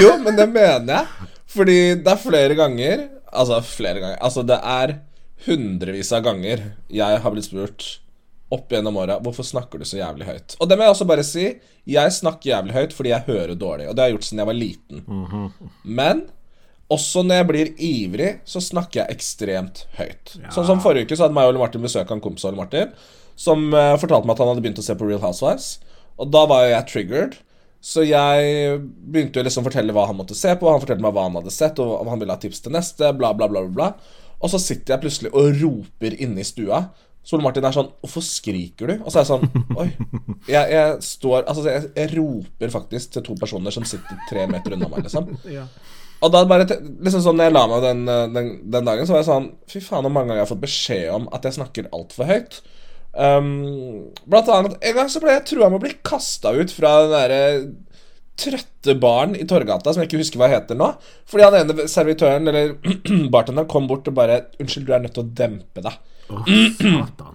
jo, 0.00 0.10
men 0.24 0.36
det 0.36 0.48
mener 0.52 0.94
jeg. 0.98 1.06
Fordi 1.48 1.78
det 2.04 2.12
er 2.12 2.20
flere 2.20 2.54
ganger 2.58 3.08
Altså 3.32 3.56
flere 3.64 4.02
ganger 4.02 4.18
Altså 4.20 4.42
det 4.44 4.58
er 4.60 4.98
hundrevis 5.46 6.10
av 6.12 6.20
ganger 6.26 6.58
jeg 6.92 7.20
har 7.22 7.32
blitt 7.32 7.46
spurt 7.46 8.00
opp 8.52 8.72
gjennom 8.72 8.96
åra 9.00 9.16
hvorfor 9.22 9.46
snakker 9.46 9.80
du 9.80 9.84
så 9.84 9.98
jævlig 9.98 10.24
høyt. 10.24 10.54
Og 10.56 10.68
det 10.68 10.76
må 10.78 10.86
jeg 10.86 10.94
også 10.94 11.06
bare 11.08 11.24
si. 11.26 11.42
Jeg 11.88 12.12
snakker 12.16 12.48
jævlig 12.48 12.74
høyt 12.74 12.94
fordi 12.96 13.10
jeg 13.12 13.26
hører 13.26 13.58
dårlig. 13.60 13.88
Og 13.90 13.94
det 13.94 14.02
har 14.02 14.08
jeg 14.08 14.16
gjort 14.16 14.28
siden 14.28 14.40
jeg 14.40 14.48
var 14.48 14.56
liten. 14.56 15.02
Men 15.84 16.22
også 16.92 17.24
når 17.26 17.40
jeg 17.40 17.48
blir 17.50 17.72
ivrig, 17.84 18.30
så 18.48 18.62
snakker 18.64 19.02
jeg 19.02 19.18
ekstremt 19.18 19.84
høyt. 19.98 20.36
Sånn 20.54 20.68
som 20.68 20.80
forrige 20.84 21.08
uke 21.08 21.18
så 21.18 21.26
hadde 21.26 21.36
meg 21.36 21.48
og 21.48 21.54
Ole 21.54 21.62
Martin 21.62 21.84
besøk 21.84 22.08
av 22.08 22.16
en 22.16 22.24
kompis 22.24 22.46
av 22.46 22.54
Ole 22.54 22.62
Martin, 22.62 22.94
som 23.38 23.68
uh, 23.74 23.98
fortalte 24.00 24.26
meg 24.26 24.34
at 24.34 24.42
han 24.42 24.50
hadde 24.52 24.64
begynt 24.64 24.80
å 24.80 24.86
se 24.86 24.96
på 24.98 25.08
Real 25.08 25.22
Housewives. 25.22 25.76
Og 26.18 26.32
da 26.32 26.46
var 26.50 26.64
jo 26.64 26.72
jeg 26.72 26.88
triggered. 26.92 27.36
Så 27.84 28.02
jeg 28.02 28.78
begynte 28.82 29.44
liksom 29.46 29.62
å 29.62 29.68
fortelle 29.68 29.94
hva 29.94 30.08
han 30.08 30.16
måtte 30.18 30.34
se 30.34 30.50
på. 30.58 30.66
Han 30.66 30.82
fortalte 30.82 31.04
meg 31.04 31.14
hva 31.14 31.28
han 31.28 31.36
hadde 31.38 31.52
sett, 31.54 31.78
og 31.82 32.00
om 32.00 32.08
han 32.10 32.18
ville 32.18 32.34
ha 32.34 32.40
tips 32.42 32.64
til 32.64 32.74
neste. 32.74 33.12
Bla, 33.20 33.30
bla, 33.36 33.46
bla, 33.50 33.62
bla, 33.68 33.74
bla. 33.76 34.16
Og 34.42 34.50
så 34.52 34.60
sitter 34.62 34.94
jeg 34.94 35.02
plutselig 35.04 35.30
og 35.34 35.60
roper 35.60 36.14
inne 36.22 36.42
i 36.42 36.46
stua 36.46 36.84
Så 37.26 37.34
Ole 37.36 37.42
Martin 37.42 37.64
er 37.66 37.74
sånn 37.74 37.88
Hvorfor 38.04 38.22
skriker 38.22 38.90
du? 38.90 38.92
Og 39.00 39.10
så 39.10 39.18
er 39.18 39.24
jeg 39.24 39.30
sånn 39.32 39.78
Oi. 39.82 39.88
Jeg, 40.46 40.62
jeg 40.70 40.92
står 41.02 41.40
Altså, 41.40 41.64
jeg, 41.66 41.88
jeg 41.96 42.12
roper 42.14 42.74
faktisk 42.74 43.16
til 43.16 43.24
to 43.26 43.34
personer 43.40 43.74
som 43.74 43.86
sitter 43.88 44.20
tre 44.30 44.46
meter 44.50 44.76
unna 44.76 44.90
meg, 44.92 45.08
liksom. 45.08 45.32
Ja. 45.50 45.66
Og 46.18 46.32
da 46.34 46.42
bare 46.50 46.66
liksom 46.66 47.22
sånn 47.22 47.36
Når 47.38 47.46
jeg 47.46 47.54
la 47.54 47.62
meg 47.70 47.84
den, 47.84 48.00
den, 48.34 48.48
den 48.74 48.88
dagen, 48.88 49.06
så 49.06 49.14
var 49.14 49.22
jeg 49.22 49.28
sånn 49.28 49.50
Fy 49.70 49.82
faen, 49.84 50.02
hvor 50.02 50.10
mange 50.10 50.30
ganger 50.32 50.40
jeg 50.40 50.46
har 50.46 50.52
fått 50.52 50.64
beskjed 50.64 51.10
om 51.14 51.28
at 51.36 51.46
jeg 51.46 51.58
snakker 51.58 51.90
altfor 51.94 52.26
høyt. 52.26 52.60
Um, 53.18 54.10
blant 54.30 54.50
annet 54.52 54.76
En 54.84 54.96
gang 54.98 55.08
så 55.10 55.22
ble 55.22 55.36
jeg 55.36 55.46
trua 55.48 55.70
med 55.70 55.80
å 55.80 55.84
bli 55.86 55.94
kasta 56.06 56.52
ut 56.54 56.74
fra 56.74 56.96
den 57.04 57.14
derre 57.14 57.42
trøtte 58.38 58.94
baren 59.02 59.32
i 59.34 59.42
Torgata, 59.50 59.90
som 59.90 60.02
jeg 60.02 60.10
ikke 60.10 60.20
husker 60.20 60.38
hva 60.38 60.50
heter 60.52 60.78
nå. 60.78 60.92
Fordi 61.26 61.42
han 61.42 61.56
ene 61.58 61.88
servitøren, 61.90 62.46
eller 62.46 62.76
bartenderen, 63.34 63.66
kom 63.70 63.88
bort 63.90 64.06
og 64.06 64.14
bare 64.14 64.44
'Unnskyld, 64.58 64.86
du 64.86 64.94
er 64.94 65.02
nødt 65.02 65.16
til 65.16 65.24
å 65.24 65.32
dempe 65.40 65.82
deg'. 65.82 65.98
Oh, 66.30 66.44
satan. 66.78 67.34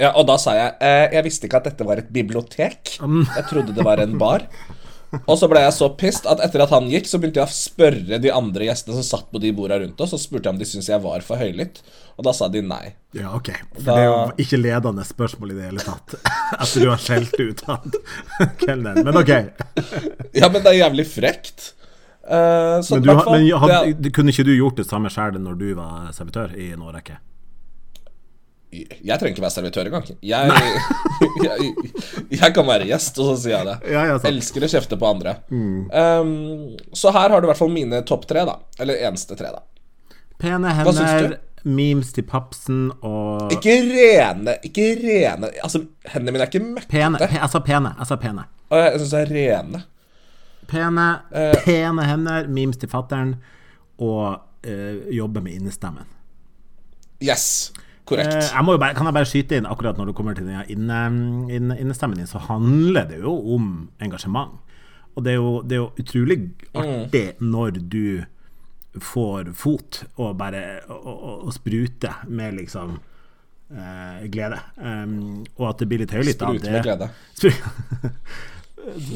Ja, 0.00 0.14
Og 0.16 0.24
da 0.26 0.38
sa 0.40 0.54
jeg 0.56 0.70
eh, 0.80 1.10
Jeg 1.12 1.26
visste 1.26 1.44
ikke 1.46 1.58
at 1.60 1.66
dette 1.68 1.84
var 1.84 2.00
et 2.00 2.08
bibliotek. 2.08 2.96
Jeg 3.36 3.44
trodde 3.50 3.76
det 3.76 3.84
var 3.84 4.00
en 4.02 4.18
bar. 4.18 4.46
Og 5.26 5.34
så 5.40 5.48
ble 5.50 5.58
jeg 5.64 5.72
så 5.74 5.88
pissed 5.98 6.26
at 6.30 6.38
etter 6.44 6.62
at 6.62 6.70
han 6.70 6.86
gikk, 6.90 7.08
så 7.10 7.18
begynte 7.18 7.40
jeg 7.40 7.48
å 7.50 7.54
spørre 7.54 8.18
de 8.22 8.30
andre 8.30 8.68
gjestene 8.68 8.94
som 9.00 9.06
satt 9.08 9.30
på 9.32 9.40
de 9.42 9.50
borda 9.56 9.80
rundt 9.82 9.98
oss, 10.04 10.12
og 10.14 10.20
spurte 10.22 10.46
jeg 10.46 10.54
om 10.54 10.60
de 10.60 10.68
syntes 10.70 10.90
jeg 10.92 11.02
var 11.02 11.24
for 11.26 11.40
høylytt. 11.40 11.80
Og 12.16 12.26
da 12.28 12.34
sa 12.36 12.46
de 12.52 12.62
nei. 12.62 12.92
Ja, 13.16 13.32
ok. 13.34 13.50
For 13.74 13.88
Da- 13.88 13.96
det 13.96 14.04
er 14.04 14.08
jo 14.10 14.44
ikke 14.44 14.60
ledende 14.60 15.06
spørsmål 15.08 15.50
i 15.50 15.58
det 15.58 15.66
hele 15.70 15.82
tatt. 15.82 16.14
At 16.62 16.74
du 16.78 16.86
har 16.88 17.00
skjelt 17.02 17.34
ut 17.40 17.64
han 17.66 17.96
kelneren. 18.62 19.02
Men 19.08 19.18
ok. 19.18 19.32
Ja, 20.36 20.46
men 20.48 20.60
det 20.62 20.70
er 20.74 20.78
jævlig 20.84 21.06
frekt. 21.10 21.72
Uh, 22.20 22.78
så 22.84 22.98
Men, 23.00 23.02
du, 23.08 23.10
fall, 23.16 23.40
men 23.66 23.96
det- 24.04 24.12
kunne 24.14 24.30
ikke 24.30 24.44
du 24.46 24.52
gjort 24.54 24.76
det 24.78 24.86
samme 24.86 25.10
sjæl 25.10 25.40
når 25.42 25.58
du 25.58 25.68
var 25.74 26.12
servitør 26.14 26.52
i 26.54 26.70
en 26.76 26.84
årrekke? 26.86 27.16
Jeg 28.70 29.18
trenger 29.18 29.34
ikke 29.34 29.42
være 29.42 29.54
servitør 29.54 29.88
engang. 29.88 30.04
Jeg, 30.22 30.50
jeg, 31.46 31.70
jeg 32.30 32.54
kan 32.54 32.66
være 32.68 32.86
gjest, 32.86 33.18
og 33.18 33.32
så 33.32 33.36
sier 33.42 33.56
jeg 33.56 33.66
det. 33.66 33.76
Ja, 33.90 34.04
ja. 34.12 34.18
Mm. 34.20 34.26
Elsker 34.30 34.66
å 34.66 34.70
kjefte 34.70 34.98
på 35.00 35.08
andre. 35.08 35.36
Um, 35.50 36.76
så 36.94 37.10
her 37.16 37.34
har 37.34 37.42
du 37.42 37.48
i 37.48 37.50
hvert 37.50 37.58
fall 37.58 37.72
mine 37.74 38.02
topp 38.06 38.28
tre, 38.30 38.44
da. 38.46 38.60
Eller 38.78 39.02
eneste 39.08 39.34
tre, 39.38 39.50
da. 39.56 39.64
Pene 40.40 40.70
hender, 40.78 41.34
memes 41.66 42.14
til 42.16 42.24
papsen 42.24 42.86
og 43.04 43.50
Ikke 43.52 43.74
rene 43.84 44.54
Ikke 44.64 44.86
rene 44.96 45.50
Altså, 45.60 45.82
hendene 46.08 46.32
mine 46.32 46.46
er 46.46 46.48
ikke 46.48 46.62
møkkete. 46.64 46.94
Pene. 46.94 47.20
Jeg 47.20 47.50
sa 47.52 47.60
pene. 47.66 47.92
Jeg 47.98 48.08
sa 48.08 48.16
pene. 48.22 48.46
Og 48.70 48.80
jeg 48.80 49.02
syns 49.02 49.12
det 49.12 49.20
er 49.26 49.34
rene. 49.34 49.82
Pene, 50.70 51.08
uh, 51.34 51.58
pene 51.66 52.06
hender, 52.06 52.48
memes 52.48 52.78
til 52.80 52.88
fattern 52.88 53.34
og 54.00 54.24
uh, 54.38 54.96
jobbe 55.12 55.42
med 55.44 55.58
innestemmen. 55.58 56.08
Yes. 57.20 57.72
Korrekt. 58.10 58.34
Eh, 58.34 58.48
jeg 58.50 58.80
bare, 58.82 58.94
kan 58.98 59.08
jeg 59.08 59.16
bare 59.16 59.28
skyte 59.30 59.60
inn 59.60 59.68
akkurat 59.70 59.98
når 60.00 60.10
du 60.10 60.14
kommer 60.18 60.34
til 60.36 60.48
innestemmen 60.50 61.46
inne, 61.54 61.78
inn, 61.78 62.18
din, 62.18 62.26
så 62.30 62.42
handler 62.48 63.06
det 63.10 63.20
jo 63.22 63.34
om 63.54 63.70
engasjement. 64.02 64.58
Og 65.14 65.24
det 65.26 65.32
er 65.34 65.38
jo, 65.40 65.54
det 65.66 65.76
er 65.76 65.82
jo 65.82 65.90
utrolig 66.02 66.38
artig 66.74 67.24
når 67.42 67.80
du 67.92 68.04
får 69.00 69.52
fot 69.54 70.00
og 70.18 70.34
bare 70.38 70.80
og, 70.90 71.06
og, 71.06 71.44
og 71.46 71.52
sprute 71.54 72.10
med 72.26 72.56
liksom 72.58 72.96
eh, 73.70 74.24
glede. 74.32 74.58
Um, 74.76 75.44
og 75.56 75.68
at 75.70 75.82
det 75.82 75.90
blir 75.90 76.02
litt 76.02 76.14
høylytt. 76.14 76.40
det- 76.40 76.72
med 76.72 76.82
glede. 76.86 77.10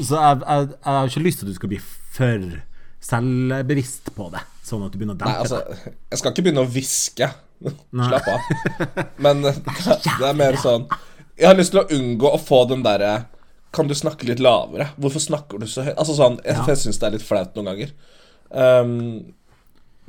Så 0.04 0.18
jeg, 0.20 0.40
jeg, 0.44 0.68
jeg 0.68 0.92
har 0.92 1.08
ikke 1.08 1.24
lyst 1.24 1.40
til 1.40 1.46
at 1.46 1.54
du 1.54 1.56
skal 1.56 1.70
bli 1.72 1.78
for 2.14 2.42
selvbevisst 3.04 4.10
på 4.16 4.26
det, 4.32 4.42
sånn 4.64 4.84
at 4.86 4.92
du 4.92 4.98
begynner 5.00 5.16
å 5.16 5.20
dempe 5.20 5.40
altså, 5.42 5.58
jeg 6.12 6.20
skal 6.20 6.32
ikke 6.32 6.44
begynne 6.46 6.64
å 6.64 6.68
hviske. 6.70 7.28
Slapp 7.72 8.28
av. 8.28 8.40
Men 9.24 9.44
det, 9.44 9.54
det 9.64 10.28
er 10.28 10.36
mer 10.36 10.56
sånn 10.60 10.84
Jeg 11.38 11.48
har 11.48 11.56
lyst 11.56 11.72
til 11.74 11.80
å 11.80 11.88
unngå 11.96 12.28
å 12.34 12.40
få 12.40 12.64
den 12.70 12.84
derre 12.84 13.12
Kan 13.74 13.88
du 13.88 13.94
snakke 13.96 14.28
litt 14.28 14.42
lavere? 14.44 14.90
Hvorfor 15.00 15.22
snakker 15.22 15.62
du 15.62 15.66
så 15.70 15.86
høyt? 15.86 15.96
Altså 15.96 16.16
sånn, 16.18 16.36
Jeg, 16.44 16.66
jeg 16.68 16.82
syns 16.82 17.00
det 17.00 17.08
er 17.08 17.16
litt 17.16 17.26
flaut 17.26 17.56
noen 17.56 17.70
ganger. 17.72 17.94
Um, 18.54 18.92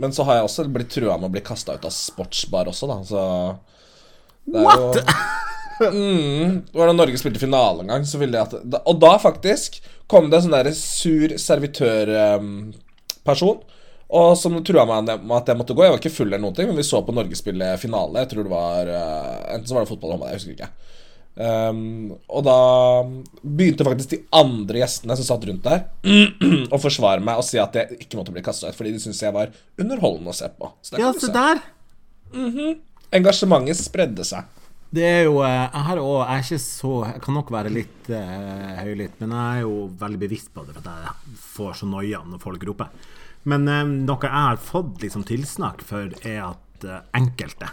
men 0.01 0.13
så 0.13 0.21
har 0.27 0.33
jeg 0.37 0.47
også 0.49 0.61
blitt 0.69 0.93
trua 0.93 1.15
med 1.17 1.27
å 1.29 1.33
bli 1.33 1.43
kasta 1.45 1.75
ut 1.77 1.87
av 1.87 1.93
sportsbar 1.95 2.65
også, 2.71 2.85
da. 2.91 2.97
Så 3.07 3.19
What?! 4.53 4.93
Jo, 5.79 5.87
mm, 5.95 6.49
var 6.75 6.85
da 6.91 6.95
Norge 6.95 7.17
spilte 7.19 7.41
finale 7.41 7.79
en 7.83 7.91
gang, 7.93 8.03
så 8.07 8.17
ville 8.21 8.37
jeg 8.37 8.45
at 8.45 8.53
Og 8.85 8.95
da 9.01 9.13
faktisk 9.19 9.69
kom 10.11 10.25
det 10.29 10.37
en 10.37 10.43
sånn 10.45 10.57
der 10.59 10.69
sur 10.77 11.29
servitørperson. 11.41 13.57
Og 14.15 14.37
som 14.39 14.55
trua 14.63 14.85
meg 14.87 15.09
med 15.25 15.37
at 15.37 15.49
jeg 15.51 15.59
måtte 15.59 15.75
gå. 15.75 15.83
Jeg 15.83 15.95
var 15.95 16.01
ikke 16.01 16.13
full 16.13 16.29
eller 16.29 16.43
noen 16.43 16.55
ting, 16.55 16.69
men 16.69 16.79
vi 16.79 16.87
så 16.87 17.01
på 17.03 17.15
Norge 17.15 17.35
spille 17.35 17.73
finale. 17.81 18.21
Jeg 18.23 18.31
tror 18.31 18.47
det 18.47 18.53
var 18.53 18.91
eh, 18.91 19.55
Enten 19.55 19.67
så 19.67 19.77
var 19.77 19.85
det 19.85 19.91
fotball 19.91 20.13
eller 20.13 20.21
håndball, 20.21 20.31
jeg 20.31 20.41
husker 20.41 20.55
ikke. 20.55 20.69
Um, 21.35 22.13
og 22.31 22.45
da 22.47 22.59
begynte 23.43 23.83
faktisk 23.83 24.13
de 24.13 24.21
andre 24.39 24.79
gjestene 24.79 25.17
som 25.19 25.27
satt 25.27 25.43
rundt 25.49 25.65
der, 25.67 25.81
å 26.75 26.79
forsvare 26.79 27.19
meg 27.19 27.41
og 27.41 27.43
si 27.43 27.59
at 27.59 27.75
jeg 27.75 28.05
ikke 28.05 28.21
måtte 28.21 28.31
bli 28.31 28.43
kasta 28.45 28.71
ut, 28.71 28.77
fordi 28.77 28.93
de 28.95 29.01
syntes 29.03 29.19
jeg 29.25 29.35
var 29.35 29.51
underholdende 29.81 30.31
å 30.31 30.37
se 30.37 30.47
på. 30.55 30.71
Ja, 30.95 31.11
se 31.11 31.33
der! 31.35 31.59
Mm 32.31 32.51
-hmm. 32.51 32.77
Engasjementet 33.19 33.83
spredde 33.83 34.23
seg. 34.23 34.47
Det 34.95 35.03
er 35.03 35.23
jo 35.23 35.41
eh, 35.43 35.69
Jeg 35.73 35.83
har 35.87 35.97
òg 35.97 36.29
jeg 36.29 36.37
er 36.37 36.43
ikke 36.43 36.59
så 36.59 36.91
Jeg 37.05 37.21
kan 37.21 37.33
nok 37.33 37.51
være 37.51 37.69
litt 37.69 38.09
uh, 38.09 38.75
høylytt, 38.79 39.19
men 39.19 39.31
jeg 39.31 39.57
er 39.57 39.61
jo 39.61 39.89
veldig 39.99 40.19
bevisst 40.19 40.53
på 40.53 40.63
det, 40.65 40.73
for 40.73 40.87
at 40.87 41.03
jeg 41.03 41.37
får 41.55 41.73
så 41.73 41.85
noia 41.85 42.21
når 42.23 42.39
folk 42.39 42.63
roper. 42.63 42.87
Men 43.49 43.67
eh, 43.69 43.83
noe 43.85 44.25
jeg 44.25 44.33
har 44.33 44.61
fått 44.61 45.03
liksom 45.05 45.25
tilsnakk 45.29 45.83
for, 45.85 46.13
er 46.25 46.41
at 46.49 46.85
eh, 46.87 47.01
enkelte 47.17 47.69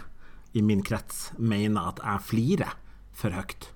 i 0.53 0.61
min 0.61 0.83
krets 0.85 1.31
mener 1.41 1.93
at 1.93 2.01
jeg 2.03 2.25
flirer 2.29 2.75
for 3.17 3.33
høyt. 3.33 3.69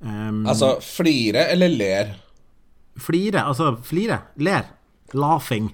Um, 0.00 0.44
Altså 0.46 0.76
flire 0.82 1.46
eller 1.52 1.70
ler. 1.74 2.10
flire, 2.98 3.44
altså 3.46 3.76
flire, 3.82 4.20
ler. 4.42 4.66
Laughing. 5.14 5.70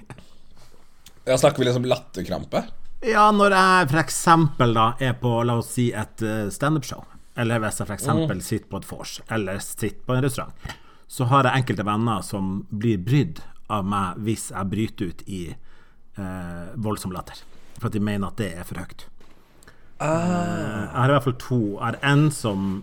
Ja, 1.25 1.38
snakker 1.40 1.59
vi 1.59 1.64
liksom 1.71 1.85
latterkrampe? 1.88 2.66
Ja, 3.04 3.31
når 3.33 3.52
jeg 3.57 3.88
f.eks. 3.93 4.21
da 4.61 4.87
er 5.00 5.16
på, 5.21 5.33
la 5.45 5.59
oss 5.61 5.73
si, 5.76 5.90
et 5.93 6.23
eh, 6.25 6.49
standup-show, 6.52 7.04
eller 7.37 7.61
hvis 7.64 7.81
jeg 7.81 7.88
f.eks. 7.88 8.07
Mm. 8.09 8.40
sitter 8.45 8.69
på 8.71 8.81
et 8.81 8.88
vors, 8.88 9.19
eller 9.33 9.61
sitter 9.64 10.04
på 10.04 10.16
en 10.16 10.25
restaurant, 10.25 10.73
så 11.09 11.28
har 11.33 11.49
jeg 11.49 11.62
enkelte 11.64 11.85
venner 11.88 12.23
som 12.25 12.54
blir 12.73 13.00
brydd 13.04 13.43
av 13.73 13.85
meg 13.88 14.16
hvis 14.26 14.50
jeg 14.52 14.71
bryter 14.71 15.11
ut 15.12 15.23
i 15.26 15.42
eh, 16.18 16.66
voldsom 16.76 17.12
latter. 17.14 17.40
For 17.78 17.88
at 17.90 17.97
de 17.97 18.00
mener 18.04 18.28
at 18.28 18.37
det 18.40 18.52
er 18.59 18.64
for 18.68 18.80
høyt. 18.80 19.06
Ah. 20.00 20.09
Eh, 20.09 20.80
jeg 20.90 20.99
har 21.00 21.12
i 21.12 21.16
hvert 21.16 21.28
fall 21.28 21.38
to. 21.42 21.61
Jeg 21.78 21.85
har 21.85 21.99
en 22.12 22.26
som 22.35 22.83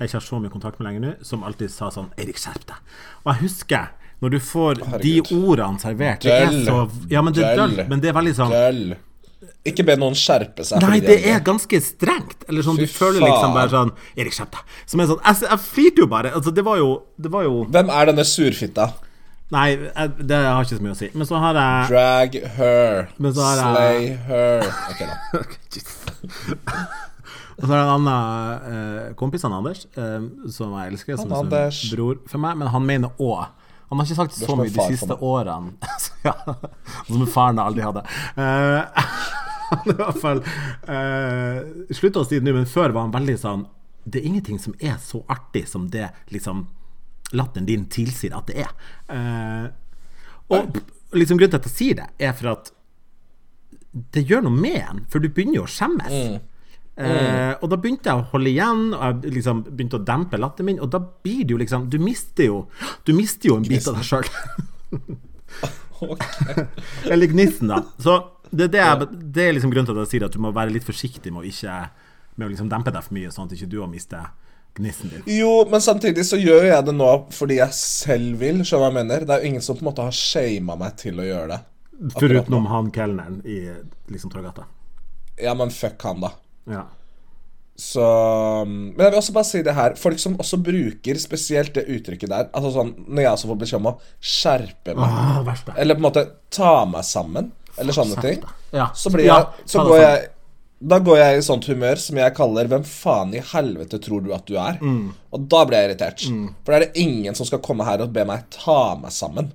jeg 0.00 0.08
ikke 0.08 0.16
har 0.16 0.24
så 0.24 0.38
mye 0.40 0.52
kontakt 0.52 0.78
med 0.80 0.86
lenger 0.88 1.02
nå, 1.04 1.10
som 1.28 1.42
alltid 1.44 1.68
sa 1.72 1.90
sånn 1.92 2.08
Eirik, 2.16 2.38
skjerp 2.40 2.62
deg. 2.70 2.94
Og 3.24 3.34
jeg 3.34 3.42
husker 3.42 3.90
når 4.20 4.32
du 4.32 4.38
får 4.44 4.80
Herregud. 4.84 5.28
de 5.28 5.36
ordene 5.50 5.80
servert 5.80 6.24
Det 6.24 6.32
er 6.32 6.56
så 6.64 6.78
Ja, 7.12 7.20
men 7.24 7.32
det 7.36 7.44
er 7.44 7.56
Døll. 7.56 7.76
døll, 7.76 7.88
men 7.88 8.00
det 8.00 8.08
er 8.10 8.16
veldig 8.16 8.32
sånn 8.36 8.52
Døll. 8.54 8.82
Ikke 9.64 9.84
be 9.84 9.96
noen 10.00 10.16
skjerpe 10.16 10.64
seg. 10.64 10.80
Nei, 10.84 11.00
det 11.04 11.18
er 11.28 11.40
ganske 11.44 11.80
strengt. 11.84 12.44
Eller 12.48 12.64
sånn, 12.64 12.76
Fy 12.80 12.86
du 12.88 12.92
føler 12.92 13.24
liksom 13.24 13.52
bare 13.56 13.72
sånn 13.72 13.92
Erik, 14.16 14.32
skjerp 14.36 14.56
deg. 14.56 14.74
Som 14.88 15.00
er 15.04 15.10
sånn 15.12 15.20
Jeg, 15.24 15.40
jeg 15.50 15.62
flirte 15.66 16.04
jo 16.04 16.08
bare. 16.12 16.32
Altså, 16.36 16.52
det 16.56 16.64
var 16.64 16.80
jo 16.80 16.90
Det 17.20 17.32
var 17.32 17.44
jo 17.44 17.64
Hvem 17.68 17.92
er 17.92 18.10
denne 18.12 18.24
surfitta? 18.28 18.88
Nei, 19.50 19.68
det 19.74 20.36
har 20.38 20.62
ikke 20.62 20.78
så 20.78 20.84
mye 20.84 20.94
å 20.94 20.98
si. 20.98 21.08
Men 21.18 21.26
så 21.26 21.38
har 21.42 21.56
jeg 21.58 21.88
Drag 21.90 22.36
her. 22.56 23.08
Er 23.10 23.32
Slay 23.34 24.10
her. 24.28 24.68
Ok, 24.92 25.00
da. 25.10 25.16
Og 27.60 27.66
så 27.66 27.74
er 27.74 27.76
det 27.76 27.82
en 27.82 27.94
annen 27.94 28.68
eh, 28.72 29.08
kompis 29.20 29.42
han 29.44 29.52
Anders, 29.52 29.82
eh, 30.00 30.22
som 30.52 30.72
jeg 30.78 30.94
elsker, 30.94 31.18
som 31.20 31.32
Han 31.34 31.50
er 31.52 31.74
som 31.76 31.92
bror 31.92 32.20
for 32.30 32.40
meg, 32.40 32.56
men 32.60 32.70
han 32.72 32.86
mener 32.88 33.12
òg 33.20 33.50
Han 33.90 34.00
har 34.00 34.06
ikke 34.06 34.20
sagt 34.22 34.38
så 34.38 34.56
mye 34.56 34.72
de 34.72 34.86
siste 34.94 35.18
årene. 35.18 35.74
Ja, 36.20 36.34
som 37.06 37.22
faren 37.32 37.56
jeg 37.56 37.70
aldri 37.70 37.84
hadde. 37.86 38.04
Uh, 39.70 39.86
i 39.86 39.94
hvert 39.94 40.16
fall 40.18 40.40
uh, 40.42 41.60
Slutta 41.94 42.24
å 42.24 42.26
si 42.26 42.40
det 42.40 42.42
nå, 42.42 42.56
men 42.56 42.66
før 42.66 42.90
var 42.90 43.04
han 43.06 43.12
veldig 43.14 43.36
sånn 43.38 43.60
Det 44.02 44.18
er 44.18 44.26
ingenting 44.26 44.58
som 44.58 44.74
er 44.82 44.96
så 44.98 45.20
artig 45.30 45.62
som 45.70 45.84
det 45.92 46.08
liksom 46.34 46.64
latteren 47.36 47.68
din 47.68 47.86
tilsier 47.92 48.34
at 48.36 48.50
det 48.50 48.64
er. 48.64 48.74
Eh, 49.14 49.66
og 50.50 50.80
liksom 51.16 51.38
grunnen 51.38 51.54
til 51.54 51.60
at 51.60 51.68
jeg 51.70 51.76
sier 51.76 51.98
det, 52.00 52.08
er 52.22 52.36
for 52.38 52.52
at 52.54 52.72
det 54.14 54.22
gjør 54.28 54.44
noe 54.46 54.54
med 54.54 54.78
en, 54.80 55.04
for 55.10 55.22
du 55.22 55.30
begynner 55.30 55.60
jo 55.60 55.66
å 55.66 55.70
skjemmes. 55.70 56.40
Eh, 57.00 57.52
og 57.62 57.70
da 57.72 57.78
begynte 57.80 58.10
jeg 58.10 58.20
å 58.20 58.28
holde 58.34 58.50
igjen, 58.50 58.82
og 58.92 59.02
jeg 59.24 59.34
liksom 59.38 59.62
begynte 59.70 59.98
å 59.98 60.04
dempe 60.04 60.38
latteren 60.40 60.72
min, 60.72 60.82
og 60.82 60.90
da 60.92 61.00
blir 61.00 61.46
det 61.46 61.54
jo 61.54 61.60
liksom 61.62 61.86
Du 61.88 61.96
mister 62.02 62.50
jo 62.50 62.58
Du 63.06 63.14
mister 63.16 63.48
jo 63.48 63.56
en 63.56 63.64
bit 63.64 63.86
av 63.88 63.96
deg 63.98 64.06
sjøl. 64.06 64.30
Ok. 66.00 66.22
Eller 67.12 67.26
gnissen, 67.26 67.68
da. 67.68 67.82
Så 68.00 68.14
det, 68.50 68.70
det, 68.72 68.80
er, 68.80 69.02
det 69.04 69.42
er 69.44 69.52
liksom 69.52 69.72
grunnen 69.72 69.90
til 69.90 69.98
at 69.98 70.06
jeg 70.06 70.12
sier 70.14 70.26
at 70.26 70.32
du 70.32 70.40
må 70.42 70.52
være 70.54 70.72
litt 70.72 70.86
forsiktig 70.86 71.28
med 71.28 71.44
å 71.44 71.50
ikke 71.50 71.74
Med 72.40 72.46
å 72.46 72.50
liksom 72.54 72.70
dempe 72.70 72.92
deg 72.94 73.04
for 73.04 73.16
mye, 73.18 73.32
sånn 73.34 73.50
at 73.50 73.52
ikke 73.56 73.68
du 73.68 73.80
har 73.82 73.90
mistet 73.90 74.48
gnisten 74.78 75.10
din. 75.12 75.22
Jo, 75.38 75.64
men 75.70 75.82
samtidig 75.84 76.24
så 76.28 76.38
gjør 76.40 76.68
jeg 76.68 76.86
det 76.86 76.94
nå 76.96 77.10
fordi 77.34 77.58
jeg 77.60 77.74
selv 77.76 78.38
vil. 78.42 78.62
Skjønner 78.62 78.70
du 78.70 78.84
hva 78.84 78.90
jeg 78.92 78.98
mener? 79.00 79.26
Det 79.26 79.34
er 79.36 79.42
jo 79.44 79.50
ingen 79.54 79.64
som 79.64 79.76
på 79.78 79.84
en 79.84 79.90
måte 79.90 80.06
har 80.06 80.16
shama 80.16 80.76
meg 80.80 80.96
til 81.00 81.20
å 81.20 81.26
gjøre 81.26 81.48
det. 81.54 81.60
Foruten 82.14 82.66
han 82.70 82.88
kelneren 82.94 83.42
i 83.44 83.58
liksom 84.12 84.32
Torgata. 84.32 84.64
Ja, 85.40 85.52
men 85.56 85.72
fuck 85.74 86.00
han, 86.06 86.20
da. 86.24 86.32
Ja. 86.70 86.86
Så 87.80 88.04
Men 88.66 88.98
jeg 89.00 89.12
vil 89.12 89.18
også 89.22 89.32
bare 89.32 89.48
si 89.48 89.62
det 89.64 89.72
her. 89.76 89.94
Folk 89.96 90.20
som 90.20 90.34
også 90.42 90.58
bruker 90.60 91.20
spesielt 91.20 91.72
det 91.78 91.86
uttrykket 91.88 92.28
der 92.28 92.50
Altså 92.52 92.74
sånn 92.74 92.90
Når 93.06 93.22
jeg 93.24 93.30
også 93.30 93.48
får 93.48 93.60
beskjed 93.62 93.80
om 93.80 93.88
å 93.88 93.94
skjerpe 94.20 94.96
meg, 94.98 95.14
ah, 95.16 95.54
eller 95.80 95.96
på 95.96 96.02
en 96.02 96.06
måte 96.10 96.24
ta 96.52 96.74
meg 96.90 97.06
sammen, 97.08 97.48
eller 97.80 97.96
sånne 97.96 98.20
ting. 98.20 98.44
Ja. 98.76 98.90
så 98.94 99.12
blir 99.14 99.24
jeg 99.24 99.32
Ja, 99.32 99.48
Så 99.64 99.80
går 99.86 99.96
sammen. 99.96 100.02
jeg 100.04 100.28
Da 100.80 100.96
går 101.04 101.18
jeg 101.20 101.38
i 101.38 101.44
sånt 101.44 101.66
humør 101.68 101.98
som 102.00 102.16
jeg 102.16 102.34
kaller 102.34 102.68
'Hvem 102.68 102.84
faen 102.88 103.34
i 103.36 103.42
helvete 103.44 103.98
tror 104.00 104.24
du 104.24 104.32
at 104.32 104.46
du 104.46 104.56
er?' 104.56 104.78
Mm. 104.80 105.12
Og 105.32 105.48
da 105.48 105.64
blir 105.66 105.76
jeg 105.76 105.90
irritert. 105.90 106.20
For 106.64 106.72
da 106.72 106.76
er 106.76 106.84
det 106.86 106.96
ingen 106.96 107.34
som 107.34 107.46
skal 107.46 107.60
komme 107.60 107.84
her 107.84 108.00
og 108.00 108.12
be 108.12 108.24
meg 108.24 108.48
ta 108.50 108.96
meg 108.96 109.12
sammen. 109.12 109.52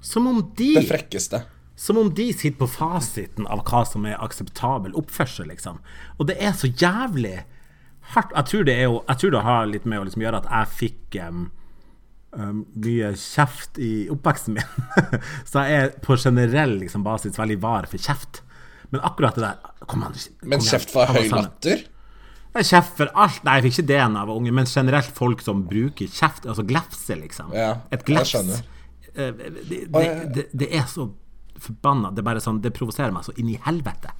Som 0.00 0.26
om 0.26 0.52
de 0.56 0.74
Det 0.74 0.86
frekkeste. 0.88 1.42
Som 1.76 1.98
om 1.98 2.10
de 2.10 2.32
sitter 2.32 2.58
på 2.58 2.68
fasiten 2.68 3.46
av 3.46 3.64
hva 3.64 3.84
som 3.86 4.06
er 4.06 4.18
akseptabel 4.18 4.94
oppførsel, 4.94 5.46
liksom. 5.46 5.78
Og 6.18 6.26
det 6.26 6.36
er 6.40 6.52
så 6.52 6.66
jævlig 6.66 7.44
hardt. 8.14 8.32
Jeg 8.34 8.44
tror 8.44 8.64
det, 8.64 8.74
er 8.74 8.82
jo, 8.82 9.04
jeg 9.08 9.18
tror 9.18 9.30
det 9.30 9.42
har 9.42 9.66
litt 9.66 9.86
med 9.86 10.00
å 10.00 10.04
liksom 10.04 10.22
gjøre 10.22 10.40
at 10.42 10.50
jeg 10.50 10.74
fikk 10.78 11.20
um, 11.28 11.50
um, 12.32 12.66
mye 12.74 13.12
kjeft 13.14 13.78
i 13.78 14.08
oppveksten 14.10 14.54
min. 14.54 14.64
så 15.50 15.66
jeg 15.66 15.82
er 15.82 15.94
på 16.02 16.16
generell 16.16 16.78
liksom, 16.78 17.06
basis 17.06 17.38
veldig 17.38 17.60
var 17.62 17.86
for 17.86 17.98
kjeft. 17.98 18.42
Men 18.90 19.04
akkurat 19.04 19.36
det 19.36 19.44
der 19.44 19.86
Kom 19.88 20.02
han, 20.04 20.12
kom 20.12 20.48
Men 20.52 20.60
kjeft 20.64 20.90
for 20.92 21.08
høy 21.12 21.28
latter? 21.32 21.84
Er 22.56 22.64
kjeft 22.66 22.96
for 22.98 23.12
alt. 23.14 23.42
Nei, 23.44 23.58
jeg 23.58 23.66
fikk 23.68 23.78
ikke 23.78 23.88
det 23.90 23.98
en 24.02 24.16
av 24.20 24.32
unge, 24.32 24.52
men 24.56 24.66
generelt 24.68 25.12
folk 25.14 25.42
som 25.44 25.62
bruker 25.68 26.08
kjeft, 26.10 26.48
altså 26.48 26.64
glefse, 26.66 27.16
liksom. 27.20 27.52
Ja, 27.56 27.74
Et 27.92 28.04
glefs. 28.08 28.34
Eh, 28.34 28.50
Det, 29.14 29.78
det, 29.92 30.02
det, 30.34 30.44
det 30.52 30.68
er 30.76 30.84
så 30.88 31.08
forbanna. 31.58 32.10
Det 32.14 32.22
er 32.22 32.26
bare 32.28 32.42
sånn 32.42 32.60
Det 32.62 32.70
provoserer 32.76 33.14
meg 33.14 33.24
så 33.26 33.34
inn 33.40 33.50
i 33.52 33.58
helvete. 33.64 34.12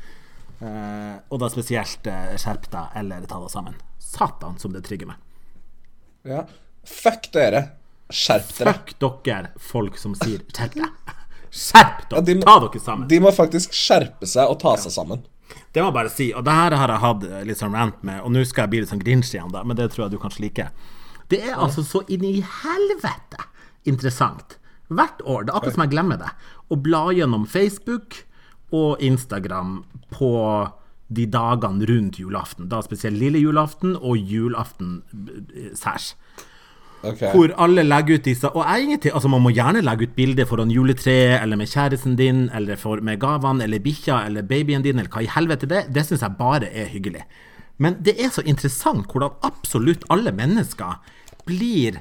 Eh, 0.58 1.16
og 1.30 1.38
da 1.42 1.48
spesielt 1.52 2.08
uh, 2.10 2.34
skjerp 2.40 2.66
deg 2.72 2.96
eller 2.98 3.26
ta 3.30 3.38
deg 3.42 3.52
sammen. 3.52 3.76
Satan 4.02 4.58
som 4.58 4.74
det 4.74 4.82
trigger 4.88 5.12
meg. 5.12 5.20
Ja. 6.26 6.44
Fuck 6.88 7.30
dere. 7.34 7.62
Skjerp 8.10 8.50
dere. 8.56 8.72
Fuck 8.72 9.24
dere, 9.28 9.52
folk 9.60 9.98
som 10.00 10.16
sier 10.18 10.42
'skjerp 10.48 10.78
deg'. 10.80 11.14
Skjerp 11.50 12.04
dere! 12.10 12.18
Ja, 12.18 12.24
de 12.24 12.38
ta 12.44 12.56
dere 12.64 12.82
sammen. 12.84 13.08
De 13.10 13.20
må 13.24 13.32
faktisk 13.34 13.74
skjerpe 13.76 14.28
seg 14.28 14.50
og 14.50 14.60
ta 14.62 14.76
seg 14.80 14.94
sammen. 14.94 15.24
Det 15.72 15.82
må 15.82 15.90
jeg 15.90 15.96
bare 15.96 16.12
si. 16.12 16.28
Og 16.36 16.44
det 16.44 16.54
her 16.54 16.76
har 16.76 16.92
jeg 16.92 17.04
hatt 17.04 17.26
eh, 17.28 17.44
litt 17.48 17.60
sånn 17.60 17.76
rant 17.76 18.00
med, 18.06 18.20
og 18.24 18.32
nå 18.34 18.44
skal 18.48 18.66
jeg 18.66 18.74
bli 18.74 18.82
litt 18.84 18.92
sånn 18.92 19.02
grinch 19.04 19.32
igjen, 19.32 19.52
da, 19.54 19.64
men 19.64 19.78
det 19.78 19.90
tror 19.92 20.06
jeg 20.06 20.16
du 20.16 20.22
kanskje 20.22 20.44
liker. 20.46 20.72
Det 21.28 21.42
er 21.44 21.60
altså 21.60 21.84
så 21.84 22.02
inn 22.08 22.24
i 22.24 22.38
helvete 22.40 23.44
interessant. 23.88 24.56
Hvert 24.88 25.20
år. 25.24 25.44
Det 25.44 25.52
er 25.52 25.58
akkurat 25.58 25.76
som 25.76 25.84
jeg 25.84 25.92
glemmer 25.92 26.20
det. 26.20 26.30
Å 26.72 26.78
bla 26.80 27.02
gjennom 27.16 27.44
Facebook 27.48 28.22
og 28.74 29.02
Instagram 29.04 29.82
på 30.12 30.32
de 31.08 31.24
dagene 31.28 31.88
rundt 31.88 32.18
julaften. 32.20 32.68
Da 32.72 32.80
spesielt 32.84 33.20
lille 33.20 33.40
julaften 33.40 33.96
og 33.96 34.16
julaften 34.16 35.02
eh, 35.12 35.72
særs. 35.76 36.14
Ok. 37.06 37.20
Hvor 37.30 37.52
alle 37.62 37.84
legger 37.86 38.18
ut 38.18 38.24
disse 38.26 38.48
Og 38.50 38.64
jeg 38.64 38.82
ingenting 38.82 39.12
Altså 39.14 39.28
Man 39.30 39.44
må 39.44 39.52
gjerne 39.54 39.84
legge 39.86 40.08
ut 40.08 40.16
bilder 40.16 40.48
foran 40.50 40.72
juletreet, 40.74 41.36
eller 41.42 41.60
med 41.60 41.70
kjæresten 41.70 42.16
din, 42.18 42.48
eller 42.54 42.76
for, 42.76 42.98
med 43.00 43.20
gavene, 43.22 43.62
eller 43.62 43.78
bikkja, 43.78 44.24
eller 44.26 44.42
babyen 44.42 44.82
din, 44.82 44.98
eller 44.98 45.12
hva 45.12 45.22
i 45.22 45.30
helvete 45.30 45.68
det. 45.70 45.84
Det 45.94 46.04
syns 46.06 46.24
jeg 46.26 46.38
bare 46.40 46.66
er 46.66 46.90
hyggelig. 46.90 47.22
Men 47.78 48.00
det 48.02 48.16
er 48.18 48.32
så 48.34 48.42
interessant 48.42 49.06
hvordan 49.12 49.38
absolutt 49.46 50.06
alle 50.10 50.34
mennesker 50.34 50.98
blir 51.46 52.00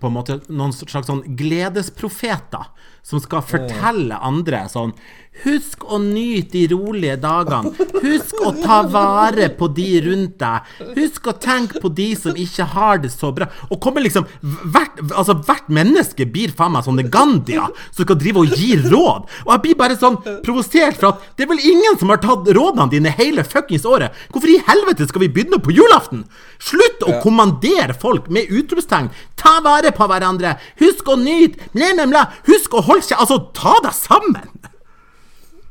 på 0.00 0.08
en 0.08 0.14
måte 0.16 0.38
noen 0.48 0.72
slags 0.74 1.06
sånn 1.06 1.22
gledesprofeter 1.38 2.70
som 3.02 3.20
skal 3.22 3.42
fortelle 3.46 4.18
andre 4.22 4.66
sånn 4.70 4.94
Husk 5.42 5.86
å 5.88 5.96
nyte 5.96 6.52
de 6.52 6.66
rolige 6.74 7.14
dagene. 7.16 7.70
Husk 8.02 8.42
å 8.44 8.50
ta 8.52 8.82
vare 8.84 9.46
på 9.56 9.64
de 9.72 9.86
rundt 10.04 10.34
deg. 10.42 10.66
Husk 10.92 11.30
å 11.30 11.32
tenke 11.40 11.80
på 11.80 11.88
de 11.88 12.10
som 12.20 12.36
ikke 12.36 12.66
har 12.74 13.00
det 13.00 13.08
så 13.14 13.30
bra. 13.32 13.48
Og 13.70 13.80
kommer 13.82 14.04
liksom 14.04 14.26
Hvert, 14.42 15.00
altså, 15.08 15.38
hvert 15.40 15.70
menneske 15.72 16.26
blir 16.28 16.52
faen 16.54 16.74
meg 16.76 16.84
sånne 16.84 17.06
Gandia 17.10 17.64
som 17.88 18.04
skal 18.04 18.18
drive 18.20 18.42
og 18.44 18.52
gi 18.60 18.76
råd. 18.76 19.24
Og 19.46 19.54
jeg 19.54 19.62
blir 19.64 19.78
bare 19.80 19.96
sånn 19.96 20.18
provosert, 20.44 21.00
for 21.00 21.14
at 21.14 21.24
det 21.38 21.46
er 21.46 21.52
vel 21.54 21.64
ingen 21.64 21.96
som 21.98 22.12
har 22.12 22.20
tatt 22.20 22.52
rådene 22.52 22.90
dine 22.92 23.14
hele 23.16 23.46
fuckings 23.48 23.88
året. 23.88 24.12
Hvorfor 24.34 24.52
i 24.52 24.60
helvete 24.68 25.08
skal 25.08 25.24
vi 25.24 25.30
begynne 25.32 25.62
på 25.64 25.72
julaften? 25.74 26.26
Slutt 26.60 27.08
å 27.08 27.16
kommandere 27.24 27.96
folk 27.96 28.28
med 28.28 28.52
utropstegn. 28.52 29.08
Ta 29.40 29.56
vare 29.64 29.90
på 29.96 30.06
hverandre. 30.12 30.58
Husk 30.84 31.08
å 31.08 31.16
nyte. 31.18 31.72
Bla, 31.72 31.94
bla, 31.96 32.06
bla. 32.12 32.24
Husk 32.52 32.76
å 32.76 32.84
holde 32.84 32.91
seg 33.00 33.18
Altså, 33.18 33.38
ta 33.56 33.72
deg 33.84 33.94
sammen. 33.96 34.50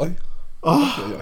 Oi. 0.02 0.10
Oi, 0.64 0.88
oi. 1.20 1.22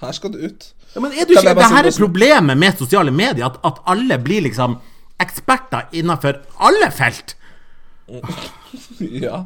Her 0.00 0.12
skal 0.12 0.32
du 0.34 0.38
ut. 0.44 0.72
Ja, 0.94 1.00
men 1.00 1.12
er 1.12 1.26
du 1.28 1.34
ikke, 1.34 1.54
det 1.54 1.70
her 1.72 1.86
er 1.88 1.96
problemet 1.96 2.58
med 2.58 2.78
sosiale 2.78 3.10
medier, 3.10 3.46
at, 3.48 3.58
at 3.64 3.80
alle 3.86 4.18
blir 4.22 4.44
liksom 4.46 4.78
eksperter 5.20 5.88
innenfor 5.92 6.42
alle 6.58 6.90
felt. 6.94 7.34
Ja. 8.98 9.44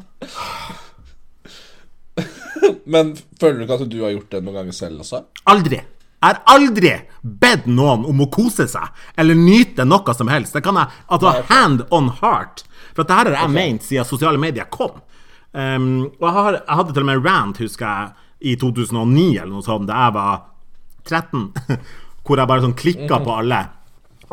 Men 2.85 3.13
føler 3.39 3.57
du 3.57 3.63
ikke 3.65 3.75
at 3.79 3.89
du 3.91 3.97
har 4.03 4.13
gjort 4.13 4.31
det 4.31 4.39
noen 4.43 4.57
ganger 4.59 4.75
selv 4.77 5.01
også? 5.03 5.23
Aldri. 5.49 5.79
Jeg 6.23 6.27
har 6.29 6.39
aldri 6.53 6.91
bedt 7.23 7.65
noen 7.67 8.05
om 8.07 8.21
å 8.23 8.29
kose 8.31 8.67
seg 8.71 9.01
eller 9.19 9.35
nyte 9.35 9.83
noe 9.87 10.15
som 10.15 10.29
helst. 10.31 10.55
Det 10.55 10.63
kan 10.63 10.77
jeg 10.79 10.91
altså 11.11 11.33
hand 11.49 11.83
on 11.91 12.07
heart. 12.21 12.63
For 12.93 13.03
at 13.03 13.09
det 13.09 13.17
her 13.17 13.31
har 13.31 13.39
jeg 13.41 13.55
ment 13.57 13.83
siden 13.87 14.07
sosiale 14.07 14.39
medier 14.39 14.69
kom. 14.71 15.01
Um, 15.53 16.09
og 16.17 16.25
jeg, 16.25 16.33
har, 16.33 16.55
jeg 16.57 16.77
hadde 16.79 16.93
til 16.93 17.05
og 17.05 17.09
med 17.11 17.25
rant, 17.27 17.61
husker 17.61 17.85
jeg, 17.85 18.25
i 18.43 18.55
2009 18.59 19.27
eller 19.37 19.53
noe 19.53 19.63
sånt, 19.63 19.87
da 19.87 20.07
jeg 20.07 20.15
var 20.17 20.41
13, 21.05 21.47
hvor 22.25 22.41
jeg 22.41 22.49
bare 22.49 22.65
sånn 22.65 22.77
klikka 22.79 23.21
på 23.23 23.37
alle. 23.37 23.61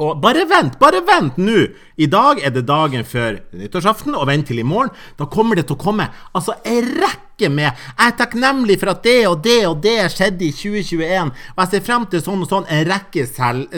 Og 0.01 0.17
bare 0.23 0.47
vent, 0.49 0.79
bare 0.81 1.03
vent 1.05 1.37
nå! 1.41 1.67
I 2.01 2.07
dag 2.09 2.39
er 2.41 2.55
det 2.55 2.63
dagen 2.69 3.05
før 3.05 3.37
nyttårsaften, 3.53 4.15
og 4.17 4.29
vent 4.31 4.49
til 4.49 4.63
i 4.63 4.65
morgen. 4.65 4.95
Da 5.19 5.27
kommer 5.29 5.59
det 5.59 5.67
til 5.69 5.77
å 5.77 5.83
komme 5.83 6.07
altså 6.33 6.55
en 6.65 6.89
rekke 7.03 7.51
med 7.53 7.69
'Jeg 7.69 8.07
er 8.07 8.17
takknemlig 8.17 8.79
for 8.81 8.93
at 8.93 9.03
det 9.03 9.27
og 9.29 9.43
det 9.45 9.67
og 9.67 9.83
det 9.83 10.09
skjedde 10.13 10.45
i 10.45 10.53
2021', 10.53 11.33
og 11.57 11.61
jeg 11.61 11.71
ser 11.71 11.85
frem 11.85 12.07
til 12.07 12.23
sånn 12.25 12.41
og 12.41 12.49
sånn 12.49 12.69
en 12.69 12.85
rekke 12.89 13.27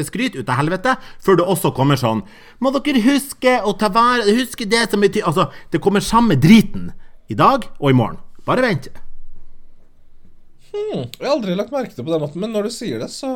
skryt 0.05 0.37
ut 0.38 0.48
av 0.48 0.59
helvete, 0.62 0.96
før 1.18 1.37
det 1.37 1.46
også 1.46 1.74
kommer 1.74 1.96
sånn 1.96 2.22
'Må 2.61 2.70
dere 2.70 3.02
huske 3.02 3.59
å 3.64 3.72
ta 3.78 3.88
vare 3.88 4.22
Huske 4.22 4.64
det 4.64 4.90
som 4.90 5.00
betyr 5.00 5.26
Altså, 5.26 5.50
det 5.72 5.81
kommer 5.81 6.00
samme 6.00 6.37
driten 6.37 6.92
i 7.32 7.38
dag 7.38 7.64
og 7.78 7.90
i 7.90 7.96
morgen. 7.96 8.20
Bare 8.46 8.64
vent. 8.64 8.88
Jeg 10.72 11.04
har 11.20 11.34
aldri 11.34 11.54
lagt 11.56 11.72
merke 11.72 11.94
til 11.94 12.04
på 12.04 12.12
den 12.12 12.22
måten, 12.22 12.40
men 12.42 12.52
når 12.54 12.68
du 12.68 12.74
sier 12.74 13.02
det, 13.02 13.10
så 13.12 13.28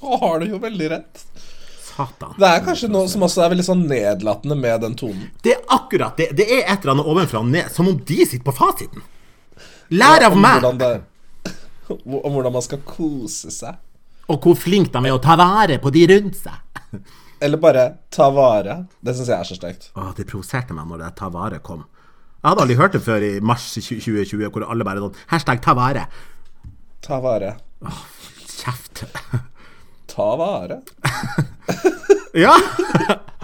har 0.22 0.42
du 0.42 0.50
jo 0.50 0.60
veldig 0.62 0.90
rett. 0.94 1.24
Satan. 1.90 2.34
Det 2.38 2.48
er 2.48 2.64
kanskje 2.64 2.88
noe 2.90 3.08
som 3.10 3.24
også 3.26 3.44
er 3.44 3.52
veldig 3.52 3.66
sånn 3.66 3.86
nedlatende 3.90 4.56
med 4.58 4.82
den 4.84 4.96
tonen. 4.98 5.28
Det 5.44 5.56
er 5.56 5.62
akkurat 5.74 6.18
det. 6.20 6.30
Det 6.38 6.46
er 6.46 6.62
et 6.64 6.82
eller 6.82 6.96
annet 6.96 7.10
ovenfra 7.12 7.42
og 7.42 7.50
ned, 7.50 7.70
som 7.74 7.90
om 7.90 7.98
de 8.06 8.18
sitter 8.24 8.46
på 8.46 8.54
fasiten. 8.56 9.04
Lær 9.90 10.28
av 10.28 10.36
meg! 10.38 10.66
Om 11.90 12.30
hvordan 12.30 12.54
man 12.54 12.62
skal 12.62 12.82
kose 12.86 13.50
seg. 13.50 13.78
Og 14.30 14.38
hvor 14.46 14.54
flink 14.54 14.92
de 14.94 15.02
er 15.02 15.16
å 15.16 15.22
ta 15.22 15.34
vare 15.38 15.80
på 15.82 15.90
de 15.90 16.04
rundt 16.12 16.38
seg. 16.38 17.00
Eller 17.42 17.58
bare 17.58 17.86
ta 18.12 18.28
vare. 18.30 18.84
Det 19.02 19.16
syns 19.16 19.32
jeg 19.32 19.38
er 19.40 19.48
så 19.48 19.56
stygt. 19.58 19.88
Det 20.16 20.28
provoserte 20.28 20.76
meg 20.76 20.86
når 20.86 21.02
det 21.02 21.14
ta 21.18 21.30
vare 21.34 21.58
kom. 21.64 21.82
Jeg 22.40 22.48
hadde 22.48 22.62
aldri 22.64 22.76
hørt 22.78 22.94
det 22.96 23.02
før 23.04 23.24
i 23.26 23.32
mars 23.44 23.66
2020, 23.76 24.46
hvor 24.48 24.64
alle 24.64 24.84
bare 24.86 25.02
sånn 25.02 25.16
Hashtag 25.28 25.60
ta 25.60 25.74
vare. 25.76 26.06
Ta 27.04 27.18
vare. 27.20 27.54
Kjeft. 28.48 29.04
Ta 30.10 30.32
vare. 30.40 30.80
Ja! 32.30 32.52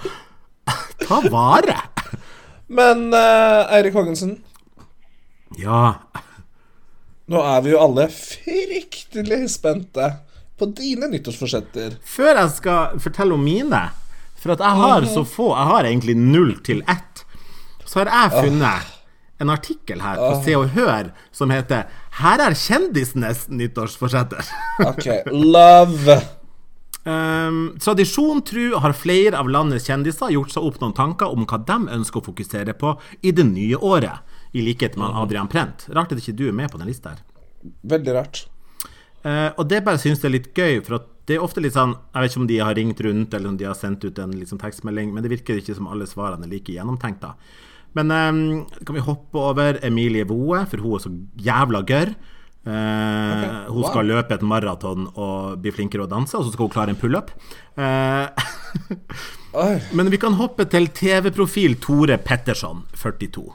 ta 1.09 1.17
vare. 1.31 1.75
Men 2.71 3.09
uh, 3.11 3.67
Eirik 3.75 3.97
Hågensen. 3.99 4.37
Ja. 5.59 5.97
nå 7.27 7.41
er 7.43 7.65
vi 7.65 7.73
jo 7.73 7.81
alle 7.83 8.07
fryktelig 8.15 9.41
spente 9.51 10.07
på 10.59 10.69
dine 10.79 11.09
nyttårsforsetter. 11.11 11.99
Før 12.07 12.33
jeg 12.43 12.53
skal 12.61 13.03
fortelle 13.03 13.35
om 13.35 13.43
mine, 13.43 13.83
for 14.39 14.55
at 14.55 14.63
jeg 14.63 14.83
har 14.83 15.09
så 15.11 15.25
få 15.27 15.49
Jeg 15.51 15.71
har 15.73 15.89
egentlig 15.91 16.17
null 16.19 16.55
til 16.67 16.85
ett. 16.87 17.16
Så 17.97 18.03
har 18.05 18.27
jeg 18.29 18.51
funnet 18.51 18.89
en 19.41 19.51
artikkel 19.53 20.03
her 20.05 20.19
på 20.21 20.33
Se 20.45 20.53
og 20.59 20.75
Hør 20.75 21.07
som 21.33 21.49
heter 21.49 21.87
'Her 22.13 22.43
er 22.45 22.53
kjendisenes 22.53 23.47
nyttårsforsetter'. 23.49 24.51
Ok, 24.91 25.07
love. 25.33 26.19
Um, 27.07 27.79
tradisjon 27.81 28.43
tru 28.45 28.75
har 28.77 28.93
flere 28.93 29.39
av 29.39 29.49
landets 29.49 29.87
kjendiser 29.89 30.29
gjort 30.35 30.53
seg 30.53 30.63
opp 30.69 30.81
noen 30.83 30.93
tanker 30.93 31.33
om 31.33 31.47
hva 31.47 31.57
de 31.65 31.79
ønsker 31.97 32.21
å 32.21 32.27
fokusere 32.27 32.75
på 32.77 32.99
i 33.23 33.33
det 33.33 33.47
nye 33.49 33.81
året, 33.81 34.21
i 34.53 34.61
likhet 34.61 34.99
med 35.01 35.17
Adrian 35.17 35.49
Prent. 35.49 35.87
Rart 35.89 36.13
at 36.13 36.21
ikke 36.21 36.37
du 36.37 36.49
er 36.49 36.53
med 36.53 36.69
på 36.69 36.77
den 36.77 36.93
lista 36.93 37.15
her. 37.15 37.23
Veldig 37.81 38.13
rart. 38.13 38.47
Uh, 39.25 39.57
og 39.57 39.71
det 39.73 39.85
bare 39.85 39.97
synes 39.97 40.21
jeg 40.21 40.29
er 40.29 40.37
litt 40.37 40.53
gøy, 40.53 40.83
for 40.85 41.01
det 41.25 41.39
er 41.39 41.43
ofte 41.43 41.59
litt 41.65 41.75
sånn 41.75 41.97
Jeg 42.13 42.23
vet 42.23 42.31
ikke 42.31 42.41
om 42.41 42.47
de 42.47 42.59
har 42.61 42.77
ringt 42.77 43.01
rundt, 43.01 43.33
eller 43.33 43.49
om 43.49 43.57
de 43.57 43.65
har 43.65 43.75
sendt 43.75 44.05
ut 44.05 44.19
en 44.19 44.37
liksom, 44.37 44.61
tekstmelding, 44.61 45.15
men 45.15 45.25
det 45.25 45.33
virker 45.33 45.57
ikke 45.57 45.75
som 45.75 45.89
alle 45.89 46.05
svarene 46.05 46.45
er 46.45 46.53
like 46.53 46.77
gjennomtenkt, 46.77 47.25
da. 47.25 47.65
Men 47.97 48.13
um, 48.13 48.41
kan 48.85 48.97
vi 48.97 49.05
hoppe 49.05 49.41
over 49.41 49.79
Emilie 49.87 50.27
Woe, 50.29 50.65
for 50.69 50.85
hun 50.85 50.99
er 50.99 51.05
så 51.05 51.13
jævla 51.47 51.83
gørr. 51.89 52.13
Eh, 52.67 53.67
hun 53.71 53.79
wow. 53.79 53.91
skal 53.93 54.09
løpe 54.11 54.35
et 54.35 54.43
maraton 54.43 55.05
og 55.15 55.61
bli 55.63 55.71
flinkere 55.71 56.03
å 56.03 56.11
danse, 56.11 56.35
og 56.35 56.49
så 56.49 56.55
skal 56.55 56.67
hun 56.67 56.73
klare 56.75 56.95
en 56.95 56.99
pullup. 56.99 57.31
Uh, 57.79 58.27
men 59.97 60.11
vi 60.11 60.19
kan 60.19 60.35
hoppe 60.41 60.67
til 60.73 60.91
TV-profil 60.91 61.79
Tore 61.83 62.19
Petterson, 62.19 62.85
42. 62.95 63.47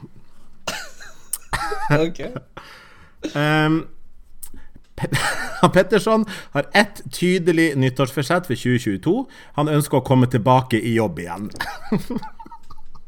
Ok. 1.92 2.20
Um, 3.36 3.82
Petterson 5.74 6.24
har 6.54 6.66
ett 6.72 7.02
tydelig 7.12 7.74
nyttårsforsett 7.76 8.48
for 8.48 8.56
2022. 8.56 9.14
Han 9.60 9.70
ønsker 9.72 10.00
å 10.00 10.06
komme 10.06 10.28
tilbake 10.32 10.80
i 10.80 10.96
jobb 10.96 11.20
igjen. 11.20 11.50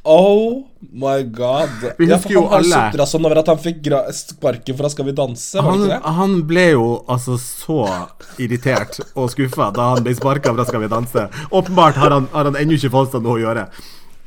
Oh 0.05 0.65
my 0.93 1.23
god. 1.23 1.71
Vi 1.99 2.07
Ja, 2.07 2.17
husker 2.17 2.29
for 2.29 2.33
jo 2.33 2.43
han 2.49 2.59
alle- 2.59 2.91
sutra 2.93 3.07
sånn 3.09 3.25
over 3.25 3.39
at 3.41 3.47
han 3.47 3.57
fikk 3.57 3.87
sparken 4.13 4.77
fra 4.77 4.89
Skal 4.91 5.05
vi 5.07 5.13
danse, 5.13 5.55
var 5.57 5.63
det 5.63 5.71
Han, 5.71 5.81
ikke 5.81 6.03
det? 6.05 6.13
han 6.19 6.35
ble 6.47 6.65
jo 6.71 7.05
altså 7.09 7.39
så 7.41 8.09
irritert 8.39 9.01
og 9.17 9.31
skuffa 9.33 9.71
da 9.73 9.95
han 9.95 10.03
ble 10.05 10.15
sparka 10.15 10.53
fra 10.55 10.65
Skal 10.69 10.81
vi 10.85 10.89
danse. 10.89 11.29
Åpenbart 11.51 11.95
har 11.95 12.11
han, 12.11 12.29
har 12.33 12.45
han 12.45 12.55
ennå 12.61 12.77
ikke 12.77 12.91
fått 12.93 13.13
seg 13.13 13.23
noe 13.23 13.39
å 13.39 13.45
gjøre. 13.47 13.69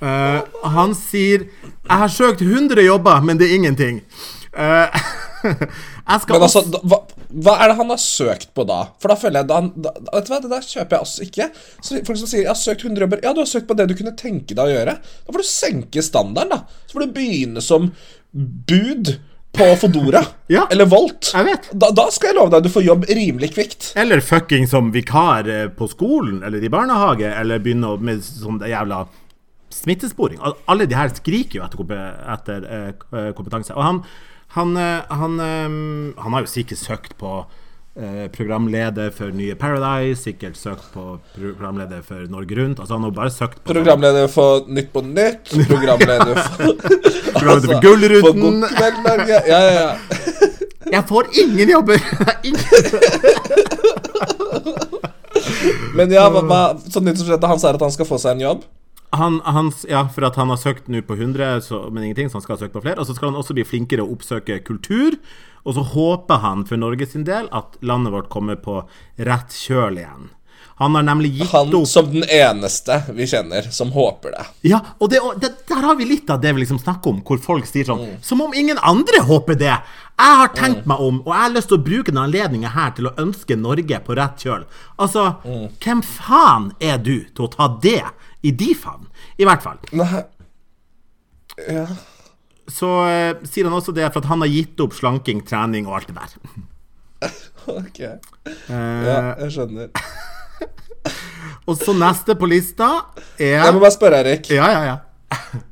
Uh, 0.01 0.41
han 0.69 0.93
sier 0.95 1.39
'Jeg 1.47 1.97
har 1.97 2.07
søkt 2.07 2.41
100 2.41 2.81
jobber, 2.85 3.21
men 3.21 3.37
det 3.37 3.49
er 3.51 3.57
ingenting'. 3.57 4.01
Skal 4.53 4.89
Men 6.07 6.41
altså, 6.41 6.63
da, 6.71 6.79
hva, 6.87 7.01
hva 7.27 7.53
er 7.59 7.71
det 7.71 7.77
han 7.81 7.89
har 7.91 7.99
søkt 7.99 8.53
på 8.55 8.63
da? 8.67 8.79
For 9.01 9.11
da 9.11 9.17
føler 9.19 9.41
jeg 9.41 9.49
da, 9.49 9.59
da, 9.75 9.91
Vet 10.13 10.29
du 10.29 10.31
hva, 10.31 10.41
det 10.43 10.51
der 10.53 10.67
kjøper 10.67 10.95
jeg 10.95 11.07
også 11.07 11.25
ikke. 11.27 11.47
Så 11.83 12.01
Folk 12.07 12.19
som 12.21 12.29
sier 12.29 12.45
'jeg 12.45 12.53
har 12.53 12.61
søkt 12.61 12.85
100 12.85 13.03
jobber', 13.03 13.23
ja, 13.23 13.33
du 13.33 13.41
har 13.43 13.49
søkt 13.49 13.67
på 13.67 13.75
det 13.75 13.89
du 13.89 13.95
kunne 13.95 14.15
tenke 14.15 14.55
deg 14.55 14.63
å 14.63 14.71
gjøre. 14.71 14.93
Da 15.27 15.33
får 15.33 15.43
du 15.43 15.49
senke 15.49 16.03
standarden, 16.03 16.55
da. 16.55 16.83
Så 16.87 16.95
får 16.95 17.05
du 17.05 17.15
begynne 17.17 17.61
som 17.61 17.91
bud 18.31 19.17
på 19.57 19.75
Fodora. 19.81 20.23
Ja. 20.47 20.63
Eller 20.71 20.87
Volt. 20.87 21.33
Jeg 21.33 21.43
vet. 21.43 21.69
Da, 21.75 21.91
da 21.91 22.07
skal 22.13 22.31
jeg 22.31 22.37
love 22.37 22.53
deg, 22.53 22.63
du 22.63 22.71
får 22.71 22.85
jobb 22.85 23.03
rimelig 23.09 23.51
kvikt. 23.51 23.91
Eller 23.99 24.21
fucking 24.23 24.67
som 24.67 24.93
vikar 24.93 25.49
eh, 25.51 25.67
på 25.67 25.89
skolen 25.91 26.39
eller 26.39 26.63
i 26.63 26.71
barnehage, 26.71 27.27
eller 27.27 27.59
begynne 27.59 27.97
med 27.99 28.23
sånn 28.23 28.61
det 28.61 28.71
jævla 28.71 29.03
smittesporing. 29.75 30.39
Alle 30.71 30.87
de 30.87 30.95
her 30.95 31.11
skriker 31.11 31.59
jo 31.59 31.65
etter, 31.67 32.07
etter 32.37 32.67
eh, 32.71 33.31
kompetanse. 33.35 33.75
Og 33.75 33.83
han, 33.83 34.01
han, 34.47 34.77
eh, 34.77 34.99
han, 35.09 35.39
eh, 35.39 35.69
han 36.21 36.33
har 36.33 36.45
jo 36.45 36.51
sikkert 36.51 36.79
søkt 36.79 37.17
på 37.19 37.31
eh, 37.97 38.27
programleder 38.33 39.11
for 39.11 39.33
nye 39.35 39.55
Paradise, 39.59 40.21
sikkert 40.23 40.57
søkt 40.57 40.87
på 40.93 41.19
programleder 41.35 42.01
for 42.05 42.27
Norge 42.31 42.55
Rundt. 42.55 42.79
Altså 42.79 42.93
Han 42.93 43.03
har 43.03 43.11
bare 43.11 43.33
søkt 43.33 43.63
på 43.63 43.73
Programleder 43.73 44.27
for 44.31 44.67
Nytt 44.67 44.93
på 44.93 45.01
Nytt. 45.01 45.51
Programleder 45.71 46.35
for, 46.35 46.73
Programleder 47.33 47.67
for 47.67 47.73
for 47.73 47.81
Gullruten. 47.81 48.41
God 48.41 48.69
kveld, 48.77 49.03
Norge. 49.07 49.41
Ja, 49.47 49.59
ja, 49.59 49.73
ja. 49.81 49.91
Jeg 50.95 51.03
får 51.07 51.25
ingen 51.43 51.69
jobber! 51.69 51.99
ingen. 52.47 52.63
Men 55.97 56.11
ja, 56.13 56.29
hva, 56.31 56.41
hva, 56.47 56.61
så 56.79 57.01
skjedde, 57.01 57.49
han 57.49 57.59
sier 57.59 57.75
at 57.75 57.83
han 57.83 57.91
skal 57.91 58.07
få 58.07 58.19
seg 58.21 58.37
en 58.37 58.45
jobb? 58.45 58.63
Han, 59.15 59.39
han, 59.45 59.71
ja, 59.87 60.01
for 60.11 60.27
at 60.27 60.35
han 60.35 60.49
har 60.51 60.59
søkt 60.59 60.89
nå 60.91 60.99
på 61.07 61.15
100, 61.15 61.61
så, 61.63 61.85
men 61.91 62.03
ingenting, 62.03 62.29
så 62.29 62.41
han 62.41 62.43
skal 62.45 62.59
søke 62.59 62.75
på 62.75 62.83
flere. 62.83 62.99
Og 62.99 63.07
så 63.07 63.15
skal 63.15 63.31
han 63.31 63.39
også 63.39 63.55
bli 63.55 63.63
flinkere 63.67 64.03
å 64.03 64.11
oppsøke 64.15 64.59
kultur. 64.67 65.15
Og 65.63 65.77
så 65.77 65.83
håper 65.93 66.41
han 66.43 66.65
for 66.67 66.79
Norges 66.79 67.13
sin 67.15 67.27
del 67.27 67.47
at 67.55 67.79
landet 67.85 68.13
vårt 68.15 68.31
kommer 68.31 68.59
på 68.59 68.81
rett 69.27 69.55
kjøl 69.55 70.01
igjen. 70.03 70.33
Han 70.77 70.93
har 70.95 71.03
nemlig 71.07 71.31
gitt 71.39 71.51
Han 71.51 71.73
opp 71.73 71.87
som 71.89 72.09
den 72.11 72.25
eneste 72.29 72.99
vi 73.17 73.25
kjenner 73.27 73.65
som 73.73 73.89
håper 73.95 74.35
det. 74.35 74.43
Ja, 74.69 74.83
og, 74.99 75.09
det, 75.09 75.21
og 75.25 75.39
det, 75.41 75.49
der 75.65 75.81
har 75.87 75.97
vi 75.97 76.05
litt 76.05 76.29
av 76.29 76.43
det 76.43 76.51
vi 76.53 76.61
liksom 76.61 76.77
snakker 76.77 77.15
om, 77.15 77.23
hvor 77.25 77.39
folk 77.41 77.65
sier 77.65 77.87
sånn 77.87 78.03
Som 78.21 78.43
om 78.45 78.53
ingen 78.53 78.77
andre 78.85 79.23
håper 79.25 79.57
det! 79.57 79.73
Jeg 80.17 80.37
har 80.41 80.53
tenkt 80.57 80.85
meg 80.89 81.01
om, 81.01 81.19
og 81.25 81.33
jeg 81.33 81.41
har 81.43 81.51
lyst 81.53 81.69
til 81.69 81.77
å 81.77 81.85
bruke 81.85 82.09
denne 82.09 82.23
anledningen 82.25 82.73
her 82.73 82.93
til 82.97 83.09
å 83.09 83.15
ønske 83.21 83.57
Norge 83.57 83.99
på 84.05 84.15
rett 84.17 84.45
kjøl. 84.45 84.63
Altså, 85.01 85.25
hvem 85.81 86.01
faen 86.05 86.71
er 86.81 86.97
du 87.01 87.19
til 87.37 87.45
å 87.45 87.51
ta 87.53 87.67
det 87.81 88.01
i 88.47 88.53
de 88.55 88.71
favn? 88.77 89.05
I 89.37 89.47
hvert 89.49 89.65
fall. 89.65 89.79
Nei 89.97 90.23
Ja. 91.67 91.85
Så 92.67 92.87
eh, 93.07 93.39
sier 93.47 93.65
han 93.69 93.73
også 93.77 93.93
det 93.95 94.07
for 94.11 94.19
at 94.21 94.27
han 94.29 94.43
har 94.43 94.49
gitt 94.51 94.79
opp 94.83 94.93
slanking, 94.97 95.39
trening 95.47 95.87
og 95.87 95.99
alt 96.01 96.09
det 96.11 96.17
der. 96.17 96.35
Ok. 97.67 97.97
Eh, 97.99 98.71
Ja, 98.71 99.15
jeg 99.41 99.49
skjønner. 99.55 99.89
og 101.67 101.73
så 101.79 101.95
neste 101.97 102.35
på 102.39 102.47
lista 102.47 102.87
er 103.39 103.57
Jeg 103.65 103.73
må 103.75 103.81
bare 103.83 103.95
spørre, 103.95 104.21
Erik. 104.23 104.47
Ja, 104.55 104.69
ja, 104.71 104.83
ja. 104.87 104.97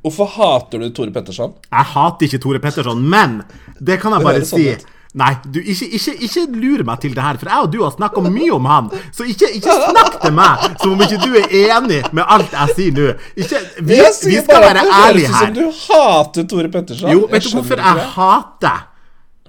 Hvorfor 0.04 0.28
hater 0.34 0.82
du 0.82 0.90
Tore 0.92 1.12
Petterson? 1.14 1.54
Jeg 1.70 1.88
hater 1.94 2.26
ikke 2.28 2.40
Tore 2.44 2.60
Petterson, 2.60 3.00
men 3.08 3.38
det 3.80 3.96
kan 4.02 4.12
jeg 4.16 4.26
bare 4.26 4.42
sånn 4.44 4.60
si. 4.60 4.74
ut. 4.74 4.84
Nei, 5.16 5.30
du, 5.48 5.58
ikke, 5.64 5.86
ikke, 5.96 6.12
ikke 6.26 6.42
lur 6.60 6.82
meg 6.84 6.98
til 7.00 7.14
det 7.16 7.22
her, 7.24 7.38
for 7.40 7.48
jeg 7.48 7.64
og 7.64 7.70
du 7.72 7.78
har 7.82 7.92
snakka 7.94 8.20
mye 8.26 8.50
om 8.52 8.66
han. 8.68 8.90
Så 9.16 9.24
ikke, 9.24 9.48
ikke 9.56 9.76
snakk 9.86 10.18
til 10.26 10.34
meg 10.36 10.66
som 10.82 10.92
om 10.92 11.04
ikke 11.06 11.20
du 11.22 11.38
er 11.40 11.46
enig 11.62 12.02
med 12.12 12.24
alt 12.36 12.52
jeg 12.52 12.74
sier 12.76 12.98
nå. 12.98 13.06
Ikke, 13.36 13.62
vi, 13.80 13.96
Jeg 13.96 14.12
vi 14.26 14.36
skal 14.42 14.50
bare 14.50 14.66
være 14.66 14.82
at 14.82 14.84
det 14.84 14.92
høres 14.92 15.06
ærlige 15.06 15.30
ut 15.30 15.38
her. 15.38 15.46
som 15.46 15.54
du 15.56 15.64
hater 15.86 16.46
Tore 16.52 16.68
Petterson. 16.74 17.10
Jo, 17.16 17.24
vet 17.32 17.48
du 17.48 17.54
hvorfor 17.56 17.80
ikke 17.80 17.96
jeg 18.02 18.12
hater 18.18 18.84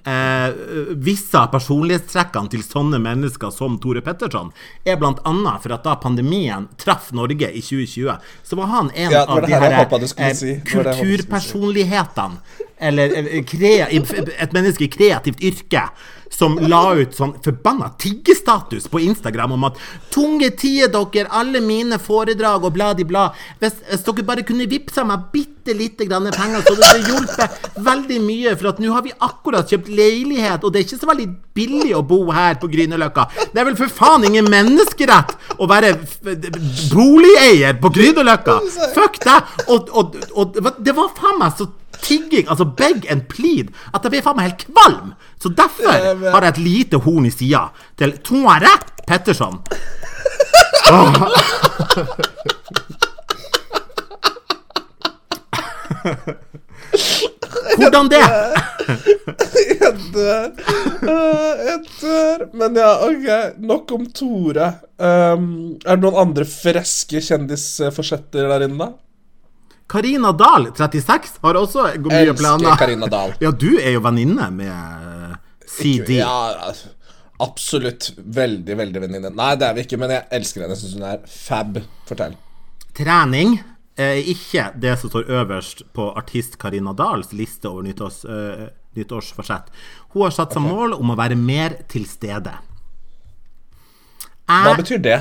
eh, 0.08 0.94
visse 0.96 1.38
av 1.38 1.50
personlighetstrekkene 1.52 2.52
til 2.52 2.64
sånne 2.64 3.00
mennesker 3.02 3.52
som 3.54 3.76
Tore 3.82 4.02
Petterson? 4.04 4.50
Er 4.84 4.98
annet 5.28 5.64
for 5.64 5.76
at 5.76 5.84
da 5.86 5.96
pandemien 6.00 6.68
traff 6.80 7.10
Norge 7.16 7.50
i 7.52 7.62
2020, 7.64 8.30
så 8.44 8.60
var 8.60 8.72
han 8.74 8.92
en 8.94 9.12
Ja, 9.14 9.24
var 9.28 9.44
av 9.44 9.44
de 9.44 9.52
her 9.52 9.76
eh, 10.16 10.34
si. 10.36 10.54
Kulturpersonlighetene. 10.72 12.64
Eller 12.78 13.16
eh, 13.20 13.42
krea, 13.44 13.88
et 13.90 14.54
menneske 14.54 14.86
i 14.86 14.92
kreativt 14.92 15.42
yrke 15.42 15.88
som 16.30 16.58
la 16.68 16.82
ut 16.98 17.14
sånn 17.16 17.34
forbanna 17.44 17.90
tiggestatus 18.00 18.88
på 18.90 19.00
Instagram 19.00 19.56
om 19.56 19.64
at 19.70 19.78
'Tunge 20.12 20.50
tider, 20.56 20.88
dere. 21.12 21.28
Alle 21.30 21.60
mine 21.60 21.98
foredrag 21.98 22.64
og 22.64 22.72
blad-i-bla. 22.74 23.28
Hvis, 23.60 23.78
hvis 23.90 24.04
dere 24.06 24.24
bare 24.26 24.42
kunne 24.42 24.68
vippsa 24.68 25.04
meg 25.04 25.28
bitte 25.32 25.74
lite 25.76 26.06
grann 26.08 26.30
penger, 26.32 26.62
så 26.64 26.74
det 26.74 27.08
hjulpet 27.08 27.68
veldig 27.76 28.20
mye. 28.24 28.56
For 28.56 28.72
at 28.72 28.80
nå 28.82 28.92
har 28.92 29.04
vi 29.06 29.12
akkurat 29.20 29.68
kjøpt 29.68 29.88
leilighet, 29.88 30.64
og 30.64 30.72
det 30.72 30.80
er 30.80 30.86
ikke 30.88 31.00
så 31.00 31.10
veldig 31.10 31.28
billig 31.54 31.92
å 31.96 32.02
bo 32.02 32.20
her 32.32 32.58
på 32.60 32.70
Grünerløkka. 32.72 33.28
Det 33.52 33.60
er 33.60 33.68
vel 33.68 33.78
for 33.78 33.92
faen 34.00 34.24
ingen 34.24 34.48
menneskerett 34.50 35.36
å 35.58 35.68
være 35.70 35.94
boligeier 36.92 37.78
på 37.82 37.92
Grünerløkka! 37.94 38.60
Fuck 38.96 39.20
deg! 39.24 39.58
Og, 39.68 39.92
og, 39.92 40.16
og 40.34 40.58
det 40.78 40.96
var 40.96 41.12
faen 41.18 41.38
meg 41.42 41.58
så 41.58 41.68
tigging, 42.04 42.46
altså 42.48 42.66
beg 42.78 43.06
and 43.10 43.26
plead, 43.32 43.72
at 43.94 44.04
jeg 44.04 44.14
blir 44.14 44.24
faen 44.24 44.38
meg 44.38 44.50
helt 44.50 44.66
kvalm. 44.68 45.08
Så 45.42 45.48
derfor 45.54 45.92
har 45.92 46.46
jeg 46.46 46.54
et 46.54 46.64
lite 46.64 47.02
horn 47.04 47.28
i 47.28 47.34
sida 47.34 47.68
til 47.98 48.16
Tore 48.26 48.72
Petterson. 49.08 49.60
Hvordan 57.78 58.08
det? 58.10 58.22
Jeg 59.80 59.92
dør. 60.14 60.46
Jeg 61.68 61.80
dør. 62.00 62.44
Men 62.58 62.78
ja, 62.78 62.92
ok. 63.06 63.28
Nok 63.68 63.92
om 63.96 64.06
Tore. 64.14 64.70
Um, 64.98 65.44
er 65.84 65.98
det 65.98 66.02
noen 66.02 66.22
andre 66.24 66.46
freske 66.48 67.22
kjendisforsetter 67.24 68.48
der 68.50 68.66
inne, 68.68 68.88
da? 68.88 69.07
Karina 69.88 70.32
Dahl, 70.36 70.68
36, 70.76 71.38
har 71.42 71.56
også 71.56 71.86
mye 72.04 72.20
Elsker 72.20 72.36
planer. 72.42 72.76
Karina 72.80 73.08
Dahl. 73.08 73.32
Ja, 73.44 73.52
du 73.52 73.70
er 73.80 73.94
jo 73.96 74.02
venninne 74.04 74.50
med 74.52 74.68
eh, 74.72 75.38
CD. 75.78 76.18
Ja, 76.18 76.72
absolutt. 77.40 78.10
Veldig, 78.18 78.76
veldig 78.82 79.02
venninne. 79.06 79.32
Nei, 79.32 79.54
det 79.56 79.70
er 79.70 79.78
vi 79.78 79.86
ikke, 79.86 80.00
men 80.02 80.12
jeg 80.12 80.26
elsker 80.40 80.64
henne. 80.66 80.76
Jeg 80.76 80.82
syns 80.82 80.98
hun 80.98 81.08
er 81.08 81.24
fab. 81.32 81.80
Fortell. 82.10 82.36
Trening 82.98 83.56
er 83.98 84.20
ikke 84.30 84.68
det 84.78 84.94
som 85.00 85.10
står 85.10 85.32
øverst 85.40 85.82
på 85.96 86.10
artist 86.20 86.60
Karina 86.60 86.92
Dahls 86.96 87.32
liste 87.32 87.70
over 87.70 87.86
nyttårs, 87.88 88.20
uh, 88.28 88.68
nyttårsforsett. 88.98 89.72
Hun 90.12 90.26
har 90.26 90.36
satt 90.36 90.54
seg 90.54 90.68
mål 90.68 90.98
om 90.98 91.14
å 91.14 91.18
være 91.18 91.38
mer 91.38 91.80
til 91.90 92.04
stede. 92.10 92.52
Hva 94.48 94.76
betyr 94.78 95.00
det? 95.04 95.18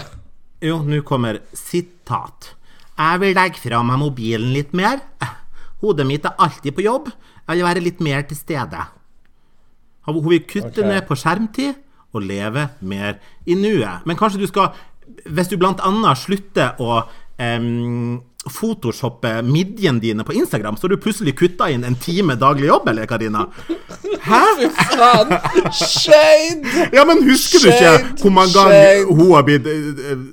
jo, 0.64 0.80
nå 0.84 1.02
kommer 1.06 1.42
sitat. 1.54 2.54
Jeg 2.98 3.22
vil 3.22 3.36
legge 3.38 3.62
fra 3.62 3.82
meg 3.86 4.00
mobilen 4.02 4.54
litt 4.56 4.74
mer. 4.78 5.02
Hodet 5.84 6.08
mitt 6.10 6.26
er 6.26 6.38
alltid 6.42 6.74
på 6.74 6.86
jobb. 6.86 7.12
Jeg 7.48 7.60
vil 7.60 7.68
være 7.68 7.84
litt 7.86 8.00
mer 8.04 8.24
til 8.28 8.40
stede. 8.40 8.86
Hun 10.08 10.24
vil 10.24 10.46
kutte 10.48 10.82
okay. 10.82 10.88
ned 10.88 11.06
på 11.08 11.18
skjermtid 11.20 11.76
og 12.16 12.24
leve 12.24 12.70
mer 12.80 13.20
i 13.46 13.58
nuet. 13.60 14.06
Men 14.08 14.18
kanskje 14.18 14.42
du 14.42 14.48
skal 14.48 14.74
Hvis 15.24 15.48
du 15.48 15.56
annet 15.64 16.18
slutter 16.20 16.76
å 16.84 17.06
um, 17.40 18.18
photoshoppe 18.52 19.42
midjene 19.44 20.02
dine 20.04 20.24
på 20.28 20.34
Instagram, 20.36 20.76
så 20.76 20.88
har 20.88 20.96
du 20.96 21.04
plutselig 21.04 21.36
kutta 21.40 21.70
inn 21.72 21.86
en 21.88 21.96
time 21.96 22.36
daglig 22.36 22.68
jobb, 22.68 22.90
eller, 22.92 23.08
Karina? 23.08 23.46
Hæ? 24.24 24.42
Faen! 24.98 25.32
Shade! 25.72 26.90
Ja, 26.96 27.06
men 27.08 27.24
husker 27.28 27.64
du 27.64 27.70
ikke 27.72 27.94
hvor 28.22 28.36
mange 28.36 28.52
shade. 28.52 28.68
ganger 28.68 29.16
hun 29.16 29.34
har 29.36 29.48
blitt 29.48 29.68
eh, 29.72 30.28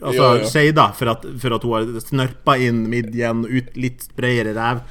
Altså, 0.00 0.22
ja, 0.22 0.40
ja. 0.40 0.48
shada 0.48 0.88
for 0.96 1.12
for 1.42 1.56
at 1.56 1.64
hun 1.66 1.76
har 1.76 2.02
snørpa 2.04 2.56
inn 2.64 2.86
midjen 2.88 3.44
ut 3.44 3.76
litt 3.76 4.08
bredere 4.16 4.56
ræv? 4.56 4.82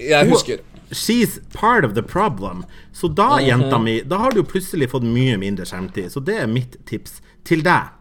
Jeg 0.00 0.28
husker. 0.30 0.62
she's 0.92 1.38
part 1.52 1.84
of 1.84 1.94
the 1.94 2.02
problem. 2.02 2.64
Så 2.92 3.08
da, 3.08 3.40
jenta 3.40 3.78
mi, 3.78 4.00
da 4.02 4.16
har 4.24 4.34
du 4.34 4.42
plutselig 4.44 4.90
fått 4.90 5.06
mye 5.06 5.36
mindre 5.38 5.66
skjermtid. 5.68 6.10
Så 6.12 6.22
det 6.24 6.38
er 6.42 6.50
mitt 6.50 6.78
tips 6.88 7.20
til 7.46 7.62
deg. 7.66 7.92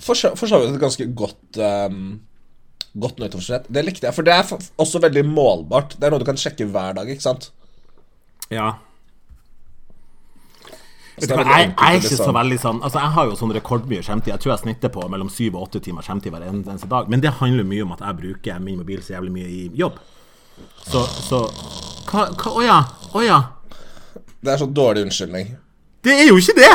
For 0.00 0.16
så 0.16 0.32
vidt 0.34 0.74
et 0.74 0.82
ganske 0.82 1.06
godt 1.14 1.60
um, 1.60 2.20
Godt 2.90 3.20
nyttårsforsett. 3.22 3.68
Det 3.70 3.84
likte 3.86 4.08
jeg, 4.08 4.14
for 4.16 4.26
det 4.26 4.34
er 4.34 4.48
også 4.82 4.98
veldig 4.98 5.22
målbart. 5.28 5.92
Det 5.94 6.08
er 6.08 6.10
noe 6.10 6.18
du 6.18 6.26
kan 6.26 6.40
sjekke 6.40 6.66
hver 6.66 6.96
dag, 6.96 7.10
ikke 7.12 7.22
sant? 7.22 7.52
Ja. 8.50 8.72
Så 10.66 10.72
Vet 10.72 10.74
det 10.74 10.74
du 10.74 10.74
er 10.74 10.74
hva, 10.74 11.09
veldig 11.09 11.09
jeg, 11.28 11.46
jeg 11.46 11.68
er 11.70 11.98
ikke 11.98 12.08
liksom. 12.08 12.26
så 12.26 12.34
veldig 12.34 12.58
sånn 12.62 12.78
Altså 12.86 13.00
Jeg 13.02 13.12
har 13.16 13.28
jo 13.28 13.36
sånn 13.38 13.54
rekordmye 13.56 14.04
skjemtid. 14.06 14.32
Jeg 14.32 14.42
tror 14.44 14.52
jeg 14.54 14.62
snitter 14.64 14.92
på 14.94 15.04
mellom 15.12 15.30
syv 15.32 15.58
og 15.58 15.68
åtte 15.68 15.82
timer 15.84 16.06
skjemtid 16.06 16.34
hver 16.34 16.46
eneste 16.48 16.88
dag. 16.90 17.10
Men 17.12 17.24
det 17.24 17.34
handler 17.40 17.68
mye 17.68 17.86
om 17.86 17.94
at 17.96 18.04
jeg 18.06 18.18
bruker 18.22 18.62
min 18.64 18.80
mobil 18.80 19.02
så 19.04 19.16
jævlig 19.16 19.34
mye 19.34 19.48
i 19.50 19.62
jobb. 19.80 19.98
Så, 20.86 21.04
så 21.26 21.44
hva, 22.10 22.28
Å 22.30 22.62
ja. 22.64 22.78
Å 23.14 23.24
ja. 23.24 23.40
Det 24.40 24.54
er 24.54 24.62
så 24.62 24.68
dårlig 24.70 25.04
unnskyldning. 25.08 25.54
Det 26.04 26.16
er 26.22 26.30
jo 26.30 26.38
ikke 26.40 26.56
det! 26.56 26.72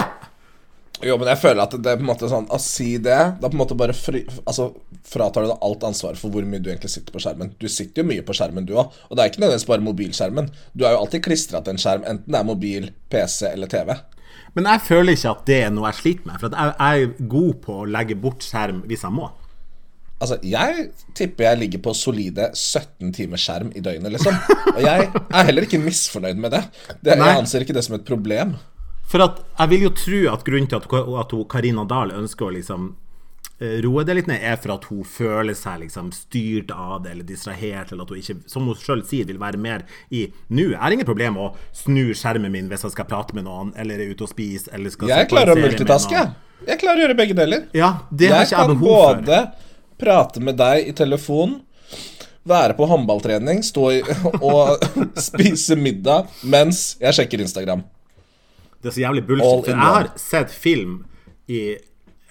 Jo, 1.04 1.18
men 1.20 1.28
jeg 1.28 1.42
føler 1.42 1.66
at 1.66 1.74
det 1.76 1.92
er 1.92 1.98
på 2.00 2.06
en 2.06 2.08
måte 2.08 2.28
sånn 2.32 2.46
Å 2.48 2.58
si 2.62 2.94
det 3.04 3.18
Da 3.42 3.50
på 3.50 3.58
en 3.58 3.60
måte 3.60 3.76
bare 3.78 3.92
fri, 3.98 4.22
Altså 4.48 4.70
fratar 5.06 5.44
du 5.44 5.50
deg 5.52 5.66
alt 5.68 5.84
ansvar 5.86 6.16
for 6.18 6.34
hvor 6.34 6.46
mye 6.48 6.62
du 6.64 6.72
egentlig 6.72 6.90
sitter 6.90 7.14
på 7.14 7.20
skjermen. 7.22 7.52
Du 7.62 7.68
sitter 7.70 8.02
jo 8.02 8.08
mye 8.10 8.24
på 8.26 8.34
skjermen, 8.34 8.66
du 8.66 8.72
òg. 8.74 8.96
Og 9.06 9.14
det 9.14 9.22
er 9.22 9.30
ikke 9.30 9.44
nødvendigvis 9.44 9.68
bare 9.70 9.86
mobilskjermen. 9.86 10.48
Du 10.74 10.82
er 10.82 10.96
jo 10.96 11.04
alltid 11.04 11.22
klistra 11.28 11.62
til 11.62 11.76
en 11.76 11.82
skjerm, 11.84 12.08
enten 12.10 12.34
det 12.34 12.40
er 12.40 12.48
mobil, 12.48 12.88
PC 13.14 13.52
eller 13.52 13.70
TV. 13.70 13.92
Men 14.56 14.70
jeg 14.72 14.86
føler 14.88 15.15
ikke 15.15 15.32
at 15.36 15.48
det 15.50 15.58
er 15.65 15.74
noe 15.74 15.89
jeg 15.91 16.00
sliter 16.02 16.30
med. 16.30 16.38
For 16.39 16.52
at 16.52 16.60
jeg, 16.60 16.76
jeg 16.80 17.08
er 17.08 17.32
god 17.36 17.58
på 17.65 17.80
å 17.82 17.89
legge 17.98 18.18
bort 18.20 18.46
skjerm 18.46 18.84
hvis 18.88 19.04
jeg 19.04 19.15
må. 19.15 19.32
Altså, 20.15 20.38
jeg 20.48 20.86
tipper 21.18 21.50
jeg 21.50 21.60
ligger 21.60 21.82
på 21.84 21.94
solide 21.98 22.48
17 22.56 23.12
timer 23.18 23.41
skjerm 23.41 23.74
i 23.76 23.84
døgnet, 23.84 24.13
liksom. 24.15 24.38
Og 24.72 24.80
jeg 24.86 25.10
er 25.12 25.50
heller 25.50 25.68
ikke 25.68 25.82
misfornøyd 25.84 26.39
med 26.39 26.56
det. 26.56 26.62
det 27.04 27.18
jeg 27.20 27.41
anser 27.41 27.65
ikke 27.65 27.76
det 27.76 27.84
som 27.84 27.98
et 27.98 28.08
problem. 28.08 28.56
For 29.12 29.22
at 29.26 29.41
jeg 29.60 29.74
vil 29.74 29.84
jo 29.89 29.91
tro 30.00 30.22
at 30.32 30.46
grunnen 30.48 30.72
til 30.72 30.80
at, 30.80 30.88
at 31.22 31.36
Karina 31.52 31.84
Dahl 31.89 32.15
ønsker 32.15 32.48
å 32.48 32.56
liksom 32.56 32.94
roe 33.60 34.04
det 34.04 34.15
litt 34.18 34.28
ned, 34.28 34.41
er 34.44 34.58
for 34.60 34.74
at 34.76 34.86
hun 34.89 35.06
føler 35.08 35.56
seg 35.56 35.86
liksom 35.86 36.10
styrt 36.15 36.74
av 36.76 37.04
det, 37.06 37.13
eller 37.13 37.28
distrahert, 37.28 37.91
eller 37.94 38.04
at 38.04 38.12
hun 38.12 38.20
ikke, 38.20 38.36
som 38.52 38.65
hun 38.68 38.76
sjøl 38.80 39.04
sier, 39.08 39.28
vil 39.30 39.39
være 39.39 39.60
mer 39.62 39.86
i 40.12 40.26
Nå 40.52 40.74
er 40.74 40.82
det 40.84 40.98
ingen 40.98 41.08
problem 41.08 41.38
å 41.39 41.52
snu 41.76 42.10
skjermen 42.18 42.52
min 42.52 42.68
hvis 42.72 42.84
jeg 42.84 42.96
skal 42.98 43.08
prate 43.08 43.38
med 43.38 43.48
noen, 43.48 43.72
eller 43.80 44.02
er 44.04 44.12
ute 44.12 44.28
og 44.28 44.34
spise, 44.34 44.68
eller 44.76 44.91
skal 44.91 45.13
Jeg 45.13 45.30
klarer 45.32 45.56
å 45.56 45.62
multitaske, 45.62 46.18
jeg. 46.20 46.34
Jeg 46.65 46.82
klarer 46.82 47.00
å 47.00 47.06
gjøre 47.06 47.18
begge 47.20 47.38
deler. 47.38 47.65
Ja, 47.76 47.94
det 48.12 48.32
har 48.32 48.44
Jeg 48.44 48.50
ikke 48.52 48.60
jeg 48.60 48.68
kan 48.68 48.76
behov 48.76 49.00
for. 49.00 49.24
både 49.24 49.39
prate 50.02 50.44
med 50.44 50.60
deg 50.60 50.91
i 50.91 50.94
telefon, 50.96 51.58
være 52.46 52.76
på 52.78 52.86
håndballtrening, 52.91 53.63
stå 53.65 53.88
i, 53.96 54.04
og 54.52 54.84
spise 55.18 55.80
middag 55.80 56.28
mens 56.44 56.98
jeg 57.00 57.22
sjekker 57.22 57.44
Instagram. 57.48 57.88
Det 58.84 58.91
er 58.91 59.00
så 59.00 59.06
jævlig 59.08 59.24
bullshit. 59.26 59.63
For 59.65 59.72
jeg 59.72 59.82
har 59.82 60.12
sett 60.20 60.52
film 60.54 61.00
i 61.48 61.78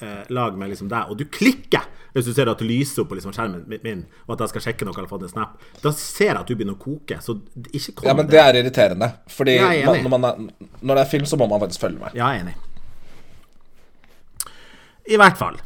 eh, 0.04 0.24
lag 0.36 0.56
med 0.60 0.70
liksom 0.72 0.90
deg, 0.92 1.10
og 1.10 1.18
du 1.20 1.24
klikker 1.32 1.88
hvis 2.14 2.28
du 2.28 2.34
ser 2.34 2.46
at 2.46 2.60
det 2.62 2.68
lyser 2.68 3.02
opp 3.02 3.08
på 3.10 3.16
liksom 3.18 3.32
skjermen 3.34 3.64
min- 3.82 4.04
og 4.28 4.36
at 4.36 4.44
jeg 4.44 4.52
skal 4.52 4.62
sjekke 4.68 4.86
noe 4.86 4.94
eller 4.94 5.10
få 5.10 5.18
en 5.18 5.32
snap. 5.32 5.56
Da 5.82 5.90
ser 5.98 6.30
jeg 6.30 6.38
at 6.44 6.46
du 6.46 6.54
begynner 6.54 6.76
å 6.76 6.82
koke. 6.84 7.18
Så 7.24 7.40
ikke 7.72 7.96
kom 7.98 8.06
Ja, 8.06 8.14
men 8.14 8.28
det 8.30 8.38
er 8.38 8.60
irriterende. 8.60 9.08
Fordi 9.34 9.56
er 9.58 9.82
man, 9.88 9.98
når, 10.04 10.12
man 10.12 10.28
er, 10.28 10.68
når 10.78 11.00
det 11.00 11.02
er 11.02 11.10
film, 11.10 11.26
så 11.26 11.40
må 11.40 11.48
man 11.50 11.64
faktisk 11.64 11.82
følge 11.88 11.98
med. 12.04 12.14
Ja, 12.14 12.30
jeg 12.30 12.44
er 12.44 12.46
enig. 12.46 12.54
I 15.10 15.18
hvert 15.20 15.36
fall. 15.42 15.58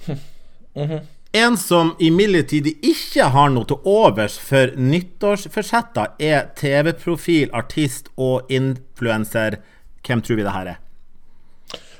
En 1.36 1.56
som 1.60 1.92
imidlertid 2.00 2.70
ikke 2.80 3.28
har 3.34 3.52
noe 3.52 3.68
til 3.68 3.84
overs 3.84 4.38
for 4.40 4.72
nyttårsforsetter, 4.80 6.14
er 6.16 6.48
TV-profil, 6.56 7.52
artist 7.52 8.08
og 8.16 8.48
influenser. 8.48 9.60
Hvem 10.00 10.24
tror 10.24 10.40
vi 10.40 10.46
det 10.48 10.56
her 10.56 10.72
er? 10.72 10.80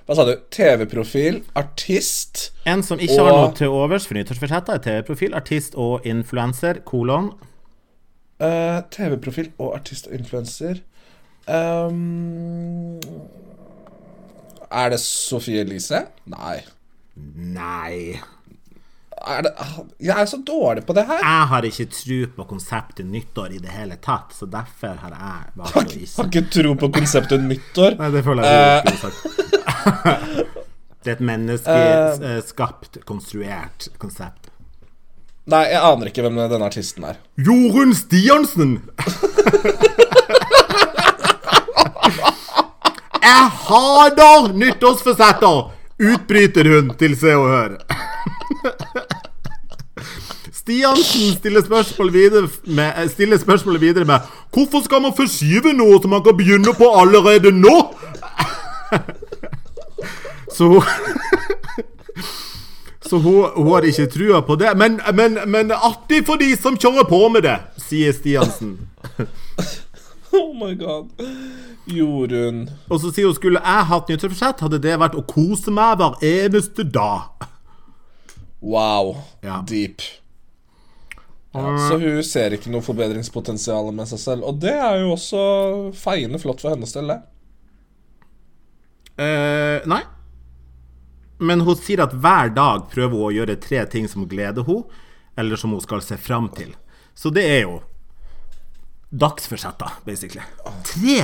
Hva 0.08 0.14
sa 0.16 0.24
du? 0.24 0.30
TV-profil, 0.48 1.42
artist 1.60 2.46
En 2.64 2.80
som 2.80 2.96
ikke 2.96 3.18
har 3.20 3.34
noe 3.34 3.50
til 3.52 3.74
overs 3.76 4.06
for 4.08 4.16
nyttårsforsetter, 4.16 4.78
er 4.78 4.84
TV-profil, 4.86 5.34
artist 5.36 5.74
og 5.76 6.06
influenser, 6.08 6.80
kolon. 6.88 7.34
Uh, 8.40 8.80
TV-profil 8.88 9.50
og 9.60 9.74
artist 9.76 10.08
og 10.08 10.16
influenser. 10.16 10.80
um, 11.44 12.96
er 14.72 14.94
det 14.94 15.00
Sofie 15.04 15.60
Elise? 15.60 16.00
Nei. 16.32 16.56
Nei. 17.36 18.16
Det, 19.44 19.52
ah, 19.60 19.76
jeg 20.00 20.14
er 20.14 20.30
så 20.30 20.38
dårlig 20.46 20.86
på 20.88 20.96
det 20.96 21.04
her. 21.04 21.20
Jeg 21.20 21.50
har 21.52 21.68
ikke 21.68 21.88
tro 21.98 22.18
på 22.38 22.48
konseptet 22.54 23.12
nyttår 23.12 23.58
i 23.58 23.60
det 23.60 23.76
hele 23.76 24.00
tatt, 24.00 24.32
så 24.32 24.48
derfor 24.48 24.96
har 25.04 25.12
jeg 25.12 25.52
valgt 25.58 25.76
å 25.76 25.82
Har 25.82 25.92
ikke 25.92 26.32
ikke 26.32 26.44
tro 26.56 26.74
på 26.80 26.92
konseptet 26.96 27.44
nyttår. 27.44 28.00
Nei, 28.00 28.10
det 28.16 28.24
føler 28.24 28.48
jeg 28.48 28.88
du 28.88 28.92
har 28.94 29.00
sagt. 29.04 29.47
Det 31.04 31.12
er 31.12 31.16
et 31.16 31.24
menneskeskapt, 31.24 32.98
konstruert 33.06 33.88
konsept. 34.02 34.50
Nei, 35.48 35.62
jeg 35.70 35.80
aner 35.80 36.10
ikke 36.10 36.24
hvem 36.26 36.40
denne 36.42 36.66
artisten 36.66 37.06
er. 37.08 37.20
Jorunn 37.40 37.94
Stiansen! 37.96 38.74
Jeg 43.22 43.48
hater 43.68 44.52
nyttårsforsetter! 44.58 45.70
Utbryter 45.98 46.68
hun 46.74 46.92
til 47.00 47.16
Se 47.18 47.32
og 47.36 47.48
Hør. 47.50 47.78
Stiansen 50.52 51.32
stiller 51.38 51.64
spørsmål 51.64 52.12
videre 52.12 52.48
med, 52.66 52.92
eh, 52.96 53.08
stiller 53.10 53.38
spørsmålet 53.38 53.80
videre 53.80 54.04
med 54.04 54.18
Hvorfor 54.52 54.84
skal 54.84 55.02
man 55.02 55.16
forskyve 55.16 55.72
noe 55.72 55.96
som 56.02 56.10
man 56.10 56.22
kan 56.22 56.36
begynne 56.36 56.74
på 56.76 56.92
allerede 57.00 57.52
nå? 57.56 57.76
Så 60.58 60.66
hun 60.72 60.82
Så 63.08 63.18
hun, 63.18 63.44
hun 63.54 63.70
har 63.72 63.86
ikke 63.88 64.04
trua 64.12 64.42
på 64.44 64.56
det. 64.60 64.74
Men, 64.76 64.98
men, 65.14 65.38
men 65.48 65.70
artig 65.72 66.26
for 66.28 66.36
de 66.40 66.50
som 66.60 66.76
kjører 66.76 67.06
på 67.08 67.20
med 67.32 67.46
det, 67.46 67.56
sier 67.80 68.12
Stiansen. 68.12 68.74
Oh 70.36 70.50
my 70.52 70.74
god. 70.76 71.08
Jorunn 71.88 72.66
Og 72.92 72.98
så 73.00 73.08
sier 73.16 73.30
hun 73.30 73.36
skulle 73.38 73.62
jeg 73.64 73.86
hatt 73.88 74.10
nyttårsforsett, 74.12 74.60
hadde 74.60 74.80
det 74.84 74.98
vært 75.00 75.16
å 75.16 75.24
kose 75.24 75.72
meg 75.72 76.02
hver 76.02 76.18
eneste 76.20 76.84
dag. 76.84 77.46
Wow. 78.60 79.14
Ja. 79.46 79.62
Deep. 79.64 80.04
Ja, 81.56 81.64
så 81.88 81.96
hun 81.96 82.20
ser 82.26 82.52
ikke 82.58 82.68
noe 82.74 82.84
forbedringspotensial 82.84 83.88
med 83.96 84.10
seg 84.10 84.20
selv. 84.20 84.44
Og 84.50 84.60
det 84.60 84.76
er 84.76 85.00
jo 85.00 85.14
også 85.14 85.40
feiende 85.96 86.42
flott 86.42 86.60
for 86.60 86.74
hennes 86.74 86.92
del, 86.92 87.14
det. 87.14 87.18
Eh, 89.16 89.88
nei. 89.88 90.02
Men 91.38 91.60
hun 91.62 91.76
sier 91.78 92.00
at 92.02 92.12
hver 92.18 92.50
dag 92.54 92.88
prøver 92.90 93.14
hun 93.14 93.28
å 93.28 93.34
gjøre 93.34 93.58
tre 93.62 93.84
ting 93.86 94.08
som 94.10 94.26
gleder 94.28 94.64
henne, 94.66 94.84
eller 95.38 95.56
som 95.56 95.70
hun 95.70 95.80
skal 95.84 96.00
se 96.02 96.16
fram 96.18 96.48
til. 96.56 96.72
Så 97.14 97.30
det 97.34 97.44
er 97.46 97.60
jo 97.62 97.76
dagsforsetter, 99.10 99.90
basically. 100.04 100.42
Tre, 100.84 101.14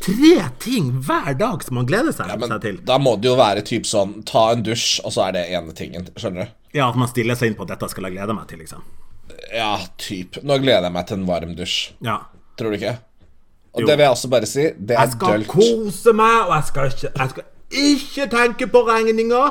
tre 0.00 0.36
ting 0.62 0.92
hver 1.04 1.34
dag 1.36 1.64
som 1.66 1.76
man 1.76 1.86
gleder 1.88 2.14
seg, 2.16 2.30
Men 2.40 2.48
seg 2.54 2.62
til. 2.62 2.78
da 2.88 2.96
må 2.98 3.16
det 3.20 3.28
jo 3.28 3.34
være 3.36 3.64
typ 3.66 3.84
sånn 3.88 4.22
ta 4.24 4.46
en 4.54 4.62
dusj, 4.64 5.00
og 5.04 5.12
så 5.12 5.26
er 5.28 5.32
det 5.36 5.42
ene 5.52 5.74
tingen. 5.76 6.06
Skjønner 6.16 6.46
du? 6.46 6.54
Ja, 6.78 6.88
At 6.88 6.96
man 6.96 7.08
stiller 7.10 7.36
seg 7.36 7.50
inn 7.52 7.58
på 7.58 7.66
at 7.66 7.74
dette 7.74 7.90
skal 7.92 8.04
jeg 8.08 8.16
glede 8.16 8.34
meg 8.34 8.48
til, 8.48 8.58
liksom. 8.64 8.82
Ja, 9.52 9.76
typ. 10.00 10.40
Nå 10.42 10.56
gleder 10.62 10.88
jeg 10.88 10.92
meg 10.96 11.06
til 11.10 11.18
en 11.20 11.26
varm 11.28 11.52
dusj. 11.58 11.92
Ja. 12.02 12.16
Tror 12.56 12.70
du 12.72 12.78
ikke? 12.78 12.96
Og 13.74 13.80
Jo. 13.82 13.86
det 13.88 13.96
vil 13.98 14.04
jeg 14.06 14.14
også 14.14 14.30
bare 14.30 14.46
si. 14.46 14.64
Det 14.78 14.96
er 14.96 15.00
Jeg 15.04 15.12
skal 15.12 15.32
dølt. 15.38 15.48
kose 15.48 16.12
meg, 16.14 16.46
og 16.48 16.54
jeg 16.54 16.64
skal 16.70 16.88
ikke, 16.88 17.10
jeg 17.18 17.30
skal 17.30 17.44
ikke 17.74 18.26
tenke 18.32 18.68
på 18.70 18.84
regninga. 18.88 19.44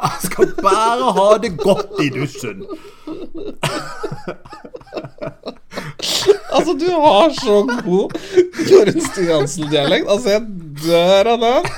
Jeg 0.00 0.30
skal 0.30 0.54
bare 0.62 1.12
ha 1.16 1.28
det 1.42 1.52
godt 1.60 1.98
i 2.04 2.08
dusjen. 2.14 2.64
Altså, 6.50 6.72
du 6.74 6.88
har 6.90 7.30
så 7.36 7.60
god 7.84 8.16
Jorunn 8.70 9.04
Stiansen-dialekt. 9.04 10.08
Altså, 10.08 10.36
jeg 10.36 10.42
dør 10.86 11.30
av 11.34 11.44
den. 11.44 11.70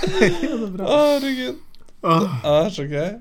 Herregud. 0.86 1.60
Det 2.02 2.54
er 2.54 2.72
så 2.74 2.86
gøy. 2.90 3.12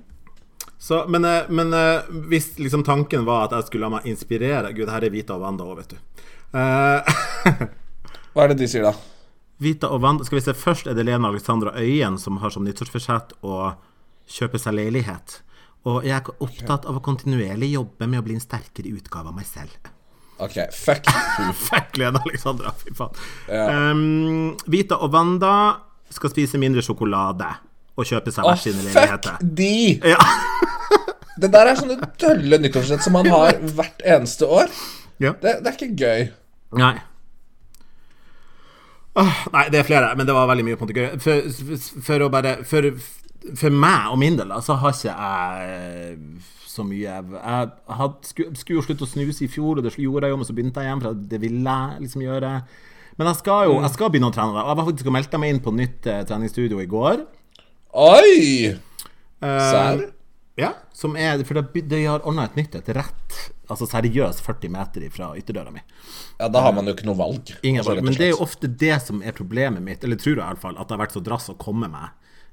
Så, 0.82 1.04
men 1.14 1.26
eh, 1.26 1.50
men 1.54 1.74
eh, 1.78 2.08
hvis 2.32 2.56
liksom 2.58 2.82
tanken 2.84 3.26
var 3.26 3.44
at 3.46 3.52
jeg 3.54 3.68
skulle 3.68 3.86
la 3.86 3.92
meg 4.00 4.08
inspirere 4.10 4.72
Gud, 4.74 4.90
her 4.90 5.04
er 5.06 5.14
Vita 5.14 5.36
og 5.36 5.44
Wanda 5.46 5.68
òg, 5.68 5.78
vet 5.84 5.94
du. 5.94 6.24
Eh, 6.58 7.12
Hva 8.34 8.46
er 8.48 8.54
det 8.54 8.64
de 8.64 8.70
sier, 8.72 8.88
da? 8.88 8.96
Vita 9.62 9.92
og 9.94 10.02
Wanda 10.02 10.26
Skal 10.26 10.40
vi 10.40 10.44
se, 10.46 10.54
først 10.58 10.90
er 10.90 10.98
det 10.98 11.06
Lena 11.06 11.30
Alexandra 11.30 11.76
Øyen 11.78 12.18
som 12.18 12.40
har 12.42 12.54
som 12.54 12.66
nyttårsforsett 12.66 13.36
å 13.46 13.74
kjøpe 14.32 14.60
seg 14.62 14.74
leilighet. 14.78 15.42
Og 15.90 16.06
jeg 16.06 16.16
er 16.18 16.44
opptatt 16.46 16.86
av 16.90 16.98
å 16.98 17.04
kontinuerlig 17.04 17.72
jobbe 17.76 18.08
med 18.10 18.22
å 18.22 18.26
bli 18.26 18.38
en 18.38 18.44
sterkere 18.44 18.94
utgave 18.94 19.30
av 19.30 19.38
meg 19.38 19.48
selv. 19.50 19.92
OK, 20.42 20.58
fuck. 20.74 21.06
Fuck 21.68 21.98
Lena 22.02 22.22
Alexandra, 22.26 22.74
fy 22.78 22.94
faen. 22.98 23.18
Ja. 23.50 23.92
Um, 23.92 24.56
Vita 24.66 24.98
og 24.98 25.14
Wanda 25.14 25.54
skal 26.12 26.34
spise 26.34 26.58
mindre 26.62 26.82
sjokolade 26.86 27.52
og 27.94 28.08
kjøpe 28.08 28.34
seg 28.34 28.48
hver 28.48 28.58
sine 28.62 28.94
fuck 28.96 29.30
de! 29.42 30.00
Ja. 30.02 30.18
Det 31.42 31.48
der 31.54 31.70
er 31.72 31.78
sånne 31.80 31.96
dølle 32.22 32.58
nyttårsforsett 32.62 33.06
som 33.06 33.16
man 33.16 33.30
har 33.32 33.56
hvert 33.78 34.02
eneste 34.06 34.50
år. 34.50 34.74
ja. 35.22 35.32
Det, 35.42 35.60
det 35.64 35.72
er 35.72 35.78
ikke 35.78 35.94
gøy. 35.98 36.28
Nei. 36.82 36.96
Nei, 39.18 39.66
det 39.74 39.82
er 39.82 39.88
flere, 39.88 40.14
men 40.16 40.28
det 40.28 40.36
var 40.36 40.48
veldig 40.52 40.66
mye 40.68 40.78
på 40.80 40.86
en 40.86 40.90
måte 40.90 41.02
gøy. 41.02 41.20
For, 41.20 41.50
for, 41.58 42.02
for 42.08 42.26
å 42.26 42.30
bare 42.32 42.54
for, 42.68 42.88
for 43.60 43.76
meg 43.84 44.14
og 44.14 44.20
min 44.22 44.38
del, 44.40 44.54
så 44.64 44.78
har 44.80 44.96
ikke 44.96 45.12
jeg 45.12 46.20
så 46.72 46.86
mye 46.88 47.04
Jeg 47.04 47.98
had, 48.00 48.14
skulle, 48.24 48.78
jo 48.78 48.84
slutte 48.86 49.04
å 49.04 49.10
snuse 49.12 49.44
i 49.44 49.50
fjor, 49.52 49.82
og 49.82 49.84
det 49.84 49.92
gjorde 50.00 50.30
jeg 50.30 50.34
jo, 50.34 50.40
men 50.40 50.48
så 50.48 50.56
begynte 50.56 50.84
jeg 50.84 50.88
igjen, 50.88 51.04
for 51.04 51.26
det 51.34 51.42
ville 51.44 51.76
jeg 51.76 52.06
liksom 52.06 52.24
gjøre. 52.24 52.54
Men 53.20 53.30
jeg 53.30 53.40
skal 53.42 53.68
jo 53.68 53.76
jeg 53.82 53.94
skal 53.98 54.14
begynne 54.14 54.32
å 54.32 54.36
trene. 54.36 54.56
Jeg 54.62 54.80
var 54.80 54.88
faktisk 54.88 55.12
og 55.12 55.16
meldte 55.18 55.42
meg 55.42 55.52
inn 55.54 55.62
på 55.66 55.76
nytt 55.76 56.08
eh, 56.08 56.24
treningsstudio 56.30 56.80
i 56.80 56.88
går. 56.90 57.26
Oi! 58.00 58.72
Eh, 58.72 59.66
Serr? 59.68 60.06
Ja, 60.60 60.74
som 60.96 61.16
er 61.20 61.42
For 61.48 61.60
de, 61.60 61.84
de 61.88 62.02
har 62.06 62.24
ordna 62.28 62.46
et 62.48 62.58
nytt 62.60 62.76
et 62.78 62.90
rett, 62.96 63.38
altså 63.72 63.88
seriøst 63.90 64.44
40 64.46 64.72
meter 64.74 65.06
fra 65.14 65.32
ytterdøra 65.40 65.72
mi. 65.74 65.82
Ja, 66.38 66.50
da 66.52 66.62
har 66.66 66.74
man 66.78 66.90
jo 66.90 66.96
ikke 66.96 67.08
noe 67.10 67.20
valg. 67.20 67.54
Ingen 67.64 67.86
valg. 67.88 68.04
Men 68.06 68.18
det 68.18 68.28
er 68.30 68.34
jo 68.36 68.42
ofte 68.46 68.70
det 68.70 68.98
som 69.06 69.24
er 69.26 69.36
problemet 69.38 69.84
mitt, 69.86 70.04
eller 70.04 70.20
tror 70.20 70.36
jeg 70.36 70.42
i 70.44 70.50
hvert 70.50 70.66
fall, 70.66 70.78
at 70.78 70.90
det 70.90 70.98
har 70.98 71.06
vært 71.06 71.16
så 71.18 71.24
drass 71.24 71.50
å 71.54 71.58
komme 71.62 71.90
meg 71.92 72.10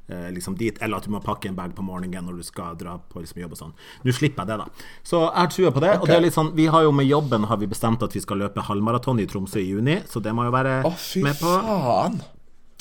eh, 0.08 0.28
liksom 0.34 0.56
dit, 0.60 0.78
eller 0.82 1.00
at 1.00 1.08
du 1.08 1.12
må 1.12 1.20
pakke 1.24 1.50
en 1.50 1.58
bag 1.58 1.74
på 1.76 1.84
morgenen 1.84 2.24
når 2.28 2.40
du 2.40 2.46
skal 2.46 2.78
dra 2.80 2.96
på 3.12 3.22
liksom, 3.24 3.42
jobb 3.44 3.56
og 3.56 3.62
sånn. 3.62 3.74
Nå 4.06 4.14
slipper 4.16 4.44
jeg 4.46 4.52
det, 4.54 4.58
da. 4.64 4.88
Så 5.06 5.20
jeg 5.26 5.36
har 5.42 5.52
trua 5.54 5.74
på 5.76 5.84
det. 5.84 5.92
Og 6.00 6.08
det 6.08 6.16
er 6.16 6.24
litt 6.24 6.36
sånn, 6.38 6.54
vi 6.58 6.68
har 6.72 6.86
jo 6.86 6.94
med 6.96 7.08
jobben 7.10 7.48
har 7.50 7.60
vi 7.60 7.70
bestemt 7.70 8.02
at 8.06 8.16
vi 8.16 8.24
skal 8.24 8.42
løpe 8.44 8.64
halvmaraton 8.70 9.20
i 9.22 9.28
Tromsø 9.30 9.60
i 9.62 9.68
juni, 9.70 10.00
så 10.08 10.22
det 10.24 10.34
må 10.36 10.48
jo 10.48 10.54
være 10.54 10.80
Å, 10.88 10.94
fy 10.96 11.24
med 11.26 11.38
på. 11.40 11.54
faen. 11.68 12.20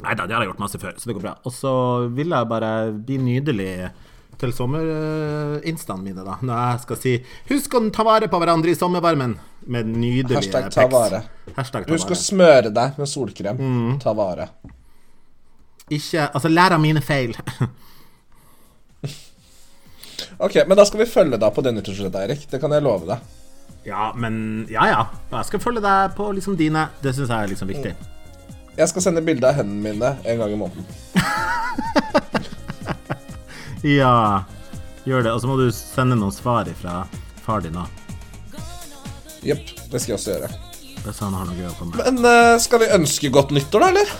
Nei 0.05 0.13
da, 0.13 0.27
det 0.29 0.35
har 0.35 0.43
jeg 0.45 0.51
gjort 0.51 0.61
masse 0.61 0.77
før, 0.77 0.93
så 1.01 1.09
det 1.09 1.15
går 1.17 1.23
bra. 1.23 1.31
Og 1.49 1.53
så 1.55 1.71
vil 2.13 2.29
jeg 2.35 2.49
bare 2.51 2.71
bli 2.93 3.17
nydelig 3.17 3.71
til 4.37 4.51
sommerinstaene 4.53 6.03
mine, 6.03 6.23
da. 6.25 6.37
Når 6.41 6.59
jeg 6.71 6.81
skal 6.81 6.97
si 7.01 7.13
'husk 7.49 7.73
å 7.73 7.81
ta 7.91 8.03
vare 8.03 8.27
på 8.27 8.39
hverandre 8.39 8.69
i 8.69 8.75
sommervarmen' 8.75 9.37
med 9.67 9.85
nydelige 9.85 10.35
Hashtag 10.35 10.71
ta 10.71 10.87
vare. 10.87 11.23
Hashtag 11.55 11.87
ta 11.87 11.93
Husk 11.93 12.11
å 12.11 12.15
smøre 12.15 12.71
deg 12.73 12.97
med 12.97 13.07
solkrem. 13.07 13.57
Mm. 13.57 13.99
Ta 13.99 14.13
vare. 14.13 14.49
Ikke 15.89 16.29
Altså, 16.33 16.47
lær 16.49 16.71
av 16.75 16.81
mine 16.81 17.01
feil. 17.01 17.35
Ok, 20.39 20.55
men 20.67 20.77
da 20.77 20.85
skal 20.85 20.99
vi 21.01 21.05
følge 21.09 21.37
deg 21.41 21.53
på 21.53 21.63
det 21.65 21.71
nyttårsforsettet, 21.73 22.19
Eirik. 22.21 22.43
Det 22.49 22.59
kan 22.61 22.71
jeg 22.71 22.83
love 22.85 23.07
deg. 23.09 23.19
ja, 23.85 24.11
men 24.15 24.67
Ja, 24.69 24.85
ja. 24.85 25.05
Jeg 25.31 25.45
skal 25.45 25.59
følge 25.59 25.81
deg 25.81 26.13
på 26.15 26.31
liksom 26.31 26.57
dine. 26.57 26.89
Det 27.01 27.15
syns 27.15 27.29
jeg 27.29 27.43
er 27.43 27.47
liksom 27.47 27.67
viktig. 27.67 27.95
Jeg 28.77 28.89
skal 28.89 29.01
sende 29.01 29.21
bilde 29.25 29.47
av 29.49 29.55
hendene 29.57 29.81
mine 29.81 30.17
en 30.25 30.37
gang 30.37 30.51
i 30.53 30.59
måneden. 30.59 30.85
Ja, 33.99 34.43
gjør 35.05 35.27
det. 35.27 35.33
Og 35.33 35.41
så 35.41 35.49
må 35.49 35.57
du 35.59 35.67
sende 35.75 36.17
noen 36.19 36.33
svar 36.35 36.69
fra 36.79 37.03
far 37.45 37.63
din 37.63 37.77
òg. 37.79 37.91
Jepp, 39.45 39.69
det 39.91 40.01
skal 40.01 40.13
jeg 40.15 40.17
også 40.17 40.33
gjøre. 40.33 40.49
Hvis 41.05 41.19
han 41.23 41.35
har 41.37 41.45
noe 41.47 41.55
gøy 41.55 41.69
å 41.69 41.75
komme 41.77 41.95
med. 41.95 42.07
Men 42.07 42.25
uh, 42.25 42.57
skal 42.59 42.81
vi 42.83 42.89
ønske 42.97 43.31
godt 43.31 43.53
nyttår, 43.55 43.85
da, 43.85 43.91
eller? 43.93 44.15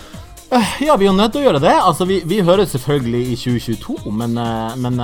Ja, 0.80 0.96
vi 0.96 1.10
er 1.10 1.16
nødt 1.16 1.34
til 1.36 1.42
å 1.42 1.48
gjøre 1.50 1.64
det. 1.64 1.74
Altså, 1.76 2.08
vi, 2.08 2.22
vi 2.24 2.38
høres 2.46 2.72
selvfølgelig 2.72 3.24
i 3.34 3.40
2022, 3.42 4.14
men, 4.16 4.38
uh, 4.40 4.78
men 4.80 5.02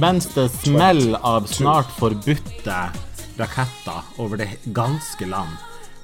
mens 0.00 0.30
det 0.32 0.48
smeller 0.62 1.18
av 1.20 1.50
snart 1.50 1.90
forbudte 1.98 2.78
raketter 3.36 4.22
over 4.22 4.40
det 4.40 4.48
ganske 4.64 5.28
land, 5.28 5.52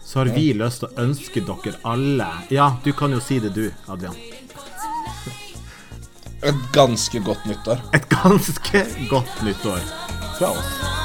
så 0.05 0.19
har 0.21 0.35
vi 0.35 0.51
lyst 0.53 0.83
til 0.83 0.91
å 0.91 1.07
ønske 1.07 1.41
dere 1.47 1.79
alle 1.89 2.29
Ja, 2.53 2.75
du 2.85 2.93
kan 2.93 3.15
jo 3.15 3.21
si 3.25 3.41
det, 3.41 3.55
du, 3.57 3.71
Adrian. 3.89 4.19
Et 6.45 6.55
ganske 6.73 7.21
godt 7.21 7.47
nyttår. 7.47 7.79
Et 7.95 8.09
ganske 8.09 8.83
godt 9.11 9.43
nyttår 9.47 9.79
fra 10.39 10.51
oss. 10.51 11.02